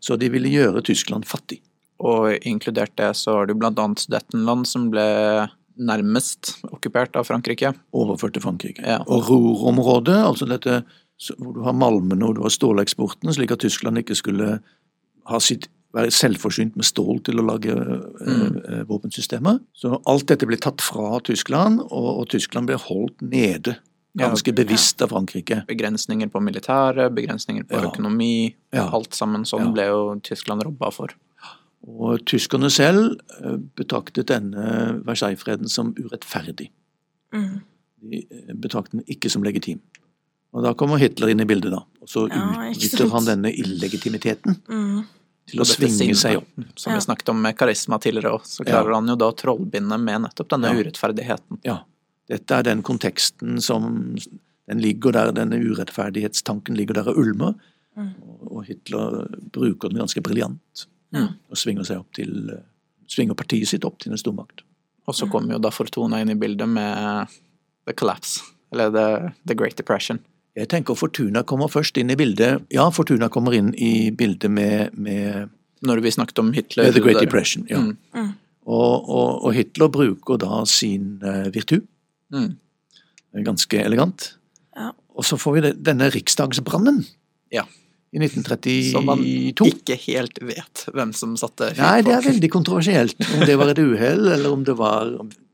Så 0.04 0.18
de 0.20 0.28
ville 0.28 0.52
gjøre 0.52 0.84
Tyskland 0.84 1.24
fattig. 1.24 1.62
Og 2.00 2.34
inkludert 2.44 2.94
det 2.96 3.12
så 3.16 3.38
har 3.38 3.46
du 3.46 3.54
blant 3.54 3.78
annet 3.78 3.98
Sudetenland, 4.02 4.66
som 4.66 4.90
ble 4.90 5.48
nærmest 5.78 6.56
okkupert 6.70 7.16
av 7.18 7.26
Frankrike. 7.26 7.72
Overført 7.94 8.34
til 8.36 8.42
Frankrike. 8.44 8.82
Ja. 8.86 9.00
Og 9.10 9.26
Ruhr-området, 9.28 10.16
altså 10.22 10.46
dette 10.50 10.82
hvor 11.38 11.54
du 11.54 11.62
har 11.62 11.72
malmene 11.78 12.26
og 12.26 12.34
du 12.36 12.42
har 12.42 12.50
ståleksporten, 12.50 13.30
slik 13.32 13.52
at 13.54 13.62
Tyskland 13.62 13.98
ikke 14.02 14.16
skulle 14.18 14.58
ha 15.30 15.38
sitt, 15.40 15.68
være 15.94 16.10
selvforsynt 16.10 16.74
med 16.76 16.84
stål 16.84 17.20
til 17.24 17.38
å 17.38 17.44
lage 17.46 17.70
Mm. 17.74 18.64
eh, 18.64 18.78
eh, 18.80 18.84
våpensystemer. 18.84 19.60
Så 19.74 20.00
alt 20.06 20.26
dette 20.26 20.46
ble 20.46 20.56
tatt 20.56 20.80
fra 20.82 21.20
Tyskland, 21.20 21.80
og, 21.80 22.18
og 22.20 22.28
Tyskland 22.28 22.66
ble 22.66 22.76
holdt 22.76 23.20
nede. 23.22 23.76
Ganske 24.16 24.52
bevisst 24.54 25.02
av 25.02 25.08
Frankrike. 25.10 25.64
Begrensninger 25.66 26.28
på 26.30 26.40
militæret, 26.42 27.14
begrensninger 27.14 27.64
på 27.66 27.80
Ja. 27.80 27.88
økonomi. 27.90 28.54
Ja. 28.72 28.88
Alt 28.90 29.10
sammen 29.14 29.42
sånn 29.44 29.72
ble 29.72 29.86
jo 29.86 30.20
Tyskland 30.22 30.62
robba 30.62 30.92
for. 30.92 31.08
Og 31.86 32.22
tyskerne 32.24 32.70
selv 32.72 33.18
eh, 33.42 33.56
betraktet 33.76 34.26
denne 34.30 35.02
Versailles-freden 35.04 35.68
som 35.68 35.92
urettferdig. 35.98 36.70
Mm. 37.34 37.60
De 38.04 38.22
eh, 38.30 38.54
betraktet 38.54 38.92
den 39.00 39.04
ikke 39.12 39.30
som 39.32 39.44
legitim. 39.44 39.80
Og 40.54 40.62
da 40.62 40.72
kommer 40.78 41.00
Hitler 41.02 41.32
inn 41.32 41.42
i 41.42 41.48
bildet, 41.50 41.72
da. 41.74 41.82
Og 42.00 42.08
så 42.08 42.28
Ja, 42.30 42.44
utnytter 42.70 43.10
han 43.10 43.24
denne 43.26 43.50
illegitimiteten 43.52 44.56
Mm. 44.70 45.04
til 45.50 45.60
å 45.60 45.64
svinge 45.66 46.14
seg 46.16 46.36
opp. 46.38 46.48
Som 46.78 46.92
Ja. 46.92 46.98
vi 46.98 47.04
snakket 47.04 47.28
om 47.28 47.42
med 47.42 47.56
karisma 47.58 47.98
tidligere 47.98 48.32
òg, 48.38 48.46
så 48.46 48.64
klarer 48.64 48.94
han 48.94 49.06
jo 49.08 49.16
da 49.16 49.32
å 49.32 49.36
trollbinde 49.36 49.98
med 50.00 50.22
nettopp 50.22 50.48
denne 50.48 50.70
Ja. 50.72 50.78
urettferdigheten. 50.82 51.58
Ja. 51.64 51.78
Dette 52.28 52.50
er 52.54 52.62
den 52.62 52.82
konteksten 52.82 53.60
som 53.60 54.16
Den 54.66 54.78
ligger 54.80 55.12
der, 55.12 55.30
denne 55.30 55.60
urettferdighetstanken 55.60 56.74
ligger 56.74 56.94
der 56.94 57.08
og 57.10 57.18
ulmer. 57.18 57.54
Mm. 57.98 58.14
Og- 58.22 58.52
Og 58.56 58.64
Hitler 58.64 59.28
bruker 59.52 59.90
den 59.90 59.98
ganske 59.98 60.22
briljant. 60.22 60.86
Ja. 61.14 61.28
Og 61.50 61.56
svinger 61.60 61.84
seg 61.86 61.98
opp 62.02 62.12
til 62.16 62.50
eh, 62.50 62.62
Svinger 63.06 63.36
partiet 63.36 63.68
sitt 63.68 63.84
opp 63.84 63.98
til 64.00 64.12
en 64.14 64.18
stormakt. 64.18 64.62
Og 65.06 65.12
Mm. 65.12 65.18
så 65.18 65.26
kommer 65.30 65.52
jo 65.52 65.58
da 65.60 65.68
Fortuna 65.70 66.20
inn 66.22 66.30
i 66.32 66.34
bildet 66.40 66.66
med 66.68 67.28
The 67.86 67.92
Collapse, 67.92 68.40
eller 68.72 68.90
The, 68.90 69.32
the 69.46 69.54
Great 69.54 69.76
Depression. 69.76 70.18
Jeg 70.56 70.68
tenker 70.72 70.94
Fortuna 70.96 71.42
kommer 71.44 71.68
først 71.68 71.98
inn 72.00 72.10
i 72.10 72.16
bildet. 72.16 72.62
Ja, 72.72 72.88
Fortuna 72.90 73.28
kommer 73.28 73.52
inn 73.52 73.74
i 73.74 74.10
bildet 74.10 74.50
med, 74.50 74.94
med 74.96 75.50
Når 75.82 76.00
vi 76.00 76.10
snakket 76.10 76.38
om 76.38 76.52
Hitler. 76.54 76.90
The 76.92 77.00
Great 77.00 77.18
der. 77.20 77.26
Depression. 77.26 77.66
ja. 77.68 77.78
Mm. 77.82 77.96
Mm. 78.14 78.32
Og, 78.66 79.08
og, 79.10 79.44
og 79.44 79.52
Hitler 79.52 79.88
bruker 79.92 80.38
da 80.40 80.62
sin 80.64 81.20
eh, 81.22 81.50
virtu. 81.52 81.82
Mm. 82.32 82.54
Ganske 83.44 83.82
elegant. 83.84 84.30
Ja. 84.76 84.92
Og 85.14 85.24
så 85.28 85.36
får 85.36 85.52
vi 85.58 85.60
det, 85.68 85.72
denne 85.84 86.08
riksdagsbrannen 86.10 87.04
Ja. 87.52 87.66
I 88.14 88.20
1932. 88.22 88.92
Som 88.94 89.08
man 89.10 89.22
ikke 89.24 89.96
helt 90.06 90.38
vet 90.46 90.84
hvem 90.94 91.10
som 91.16 91.34
satte 91.40 91.72
fyr 91.72 91.82
Nei, 91.82 92.04
det 92.06 92.14
er 92.14 92.26
veldig 92.28 92.50
kontroversielt. 92.52 93.18
Om 93.34 93.42
det 93.48 93.58
var 93.58 93.72
et 93.72 93.82
uhell, 93.82 94.28
eller 94.36 94.54
om 94.54 94.62
det 94.66 94.76
var 94.78 95.10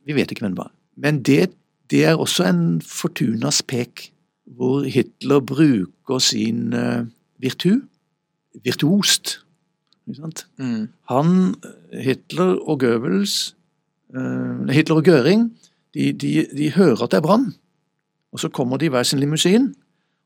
Vi 0.08 0.16
vet 0.16 0.32
ikke 0.32 0.44
hvem 0.44 0.56
det 0.56 0.64
var. 0.64 0.72
Men 1.00 1.22
det, 1.24 1.52
det 1.92 2.04
er 2.10 2.20
også 2.20 2.48
en 2.50 2.64
Fortunas 2.84 3.62
pek, 3.62 4.10
hvor 4.50 4.84
Hitler 4.84 5.40
bruker 5.40 6.20
sin 6.24 6.74
eh, 6.76 7.06
virtu 7.40 7.78
virtuost. 8.64 9.40
Mm. 10.58 10.88
Han, 11.10 11.54
Hitler 11.94 12.58
og 12.66 12.80
Goebbels, 12.80 13.54
eh, 14.16 14.74
Hitler 14.74 14.96
og 14.96 15.08
Göring, 15.08 15.50
de, 15.94 16.12
de, 16.12 16.46
de 16.56 16.72
hører 16.74 17.04
at 17.04 17.12
det 17.12 17.20
er 17.20 17.26
brann. 17.26 17.52
Og 18.32 18.42
så 18.42 18.48
kommer 18.48 18.78
de 18.78 18.86
i 18.86 18.92
hver 18.92 19.06
sin 19.06 19.20
limousin, 19.20 19.72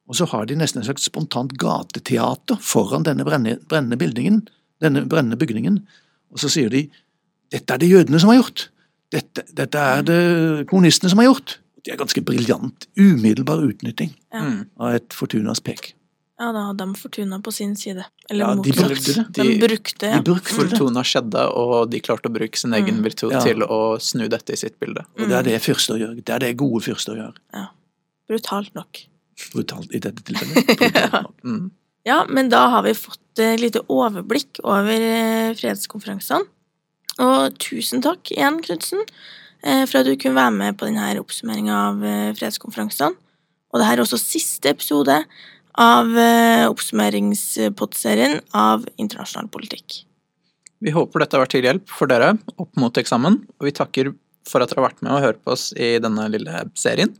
og 0.08 0.14
så 0.18 0.26
har 0.28 0.44
de 0.46 0.54
nesten 0.56 0.80
et 0.82 0.86
slags 0.88 1.06
spontant 1.08 1.52
gateteater 1.58 2.56
foran 2.60 3.04
denne 3.06 3.24
brennende, 3.24 3.96
bygningen, 3.96 4.42
denne 4.84 5.04
brennende 5.08 5.38
bygningen. 5.40 5.78
Og 6.32 6.38
så 6.42 6.50
sier 6.52 6.68
de 6.70 6.90
dette 7.50 7.70
er 7.74 7.78
det 7.78 7.88
jødene 7.90 8.18
som 8.20 8.28
har 8.32 8.40
gjort. 8.42 8.68
Dette, 9.14 9.44
dette 9.54 9.78
er 9.78 10.02
det 10.02 10.66
kommunistene 10.68 11.10
som 11.12 11.18
har 11.22 11.28
gjort. 11.30 11.58
Det 11.84 11.92
er 11.92 12.00
ganske 12.00 12.22
briljant. 12.24 12.86
Umiddelbar 12.96 13.60
utnytting 13.62 14.14
Ja. 14.32 14.40
Mm. 14.42 14.64
av 14.80 14.94
et 14.94 15.12
Fortunas 15.12 15.60
pek. 15.60 15.94
ja, 16.40 16.50
da 16.52 16.62
hadde 16.66 16.84
de 16.84 16.94
Fortuna 16.98 17.38
på 17.40 17.52
sin 17.52 17.76
side. 17.76 18.04
Eller 18.28 18.44
Ja, 18.46 18.54
de 18.54 18.72
brukte 18.72 19.14
det. 19.14 19.32
De, 19.32 19.42
De- 19.42 19.58
brukte, 19.68 20.06
ja. 20.06 20.18
De 20.18 20.22
brukte 20.32 20.48
det. 20.50 20.70
Fortuna 20.70 21.02
skjedde, 21.04 21.44
og 21.54 21.90
de 21.90 22.00
klarte 22.00 22.26
å 22.28 22.32
bruke 22.34 22.56
sin 22.58 22.72
egen 22.74 22.96
Mm. 22.98 23.04
virtu 23.04 23.30
Ja. 23.30 23.40
til 23.40 23.60
å 23.62 24.00
snu 24.00 24.28
dette 24.28 24.52
i 24.52 24.56
sitt 24.56 24.78
bilde. 24.80 25.04
Og 25.20 25.28
det 25.28 25.32
er 25.38 25.42
det 25.42 25.62
fyrster 25.62 25.96
gjør. 25.96 26.16
Det 26.24 26.28
er 26.34 26.38
det 26.40 26.56
gode 26.56 26.82
fyrster 26.82 27.14
gjør. 27.16 27.68
Brutalt 28.28 28.74
nok. 28.74 29.06
Brutalt 29.52 29.94
i 29.94 30.00
dette 30.02 30.24
tilfellet. 30.26 30.68
Brutalt 30.80 31.22
nok. 31.28 31.38
Mm. 31.44 31.70
Ja, 32.04 32.18
men 32.28 32.50
da 32.52 32.66
har 32.74 32.84
vi 32.84 32.92
fått 32.96 33.40
et 33.40 33.62
lite 33.62 33.80
overblikk 33.90 34.60
over 34.62 34.92
eh, 34.92 35.54
fredskonferansene. 35.56 36.44
Og 37.22 37.56
tusen 37.62 38.02
takk 38.04 38.32
igjen, 38.34 38.58
Knutsen, 38.64 39.04
eh, 39.62 39.84
for 39.86 40.00
at 40.00 40.08
du 40.08 40.16
kunne 40.18 40.36
være 40.36 40.54
med 40.56 40.78
på 40.78 40.88
denne 40.88 41.14
oppsummeringa 41.22 41.74
av 41.90 42.04
eh, 42.04 42.32
fredskonferansene. 42.38 43.14
Og 43.74 43.80
dette 43.80 43.94
er 43.96 44.02
også 44.04 44.20
siste 44.20 44.70
episode 44.70 45.16
av 45.80 46.18
eh, 46.18 46.64
oppsummeringspodserien 46.70 48.38
av 48.54 48.84
internasjonal 48.94 49.48
politikk. 49.50 50.04
Vi 50.84 50.92
håper 50.94 51.22
dette 51.22 51.38
har 51.38 51.44
vært 51.46 51.54
til 51.56 51.66
hjelp 51.66 51.88
for 51.90 52.10
dere 52.10 52.34
opp 52.60 52.76
mot 52.78 53.00
eksamen, 53.00 53.40
og 53.58 53.66
vi 53.66 53.74
takker 53.74 54.12
for 54.44 54.62
at 54.62 54.70
dere 54.70 54.82
har 54.82 54.90
vært 54.90 55.02
med 55.02 55.14
og 55.14 55.24
hørt 55.24 55.40
på 55.42 55.54
oss 55.54 55.70
i 55.72 55.94
denne 56.02 56.26
lille 56.32 56.66
serien. 56.78 57.14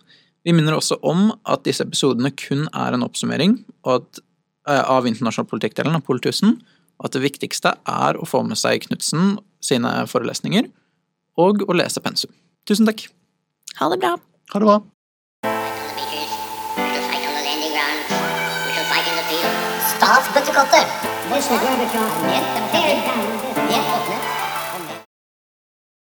Vi 0.45 0.53
minner 0.53 0.77
også 0.77 0.99
om 1.03 1.31
at 1.49 1.65
disse 1.65 1.87
episodene 1.87 2.31
kun 2.37 2.67
er 2.69 2.95
en 2.95 3.05
oppsummering 3.07 3.57
at, 3.89 4.21
eh, 4.69 4.83
av 4.83 5.07
internasjonal 5.09 5.49
politikkdelen 5.49 5.97
av 5.97 6.05
Poltusen, 6.05 6.59
og 7.01 7.09
at 7.09 7.17
det 7.17 7.25
viktigste 7.25 7.73
er 7.89 8.21
å 8.21 8.29
få 8.29 8.45
med 8.47 8.61
seg 8.61 8.85
Knutsen 8.85 9.39
sine 9.65 10.05
forelesninger 10.07 10.69
og 11.41 11.65
å 11.67 11.75
lese 11.75 12.01
pensum. 12.01 12.31
Tusen 12.69 12.87
takk! 12.87 13.09
Ha 13.81 13.89
det 13.89 14.01
bra! 14.01 14.17
Ha 14.53 14.61
det 14.61 14.69
bra. 14.69 14.83
Stas 19.95 20.27
beaches. 20.35 21.15
We 21.33 21.41
shall 21.41 21.59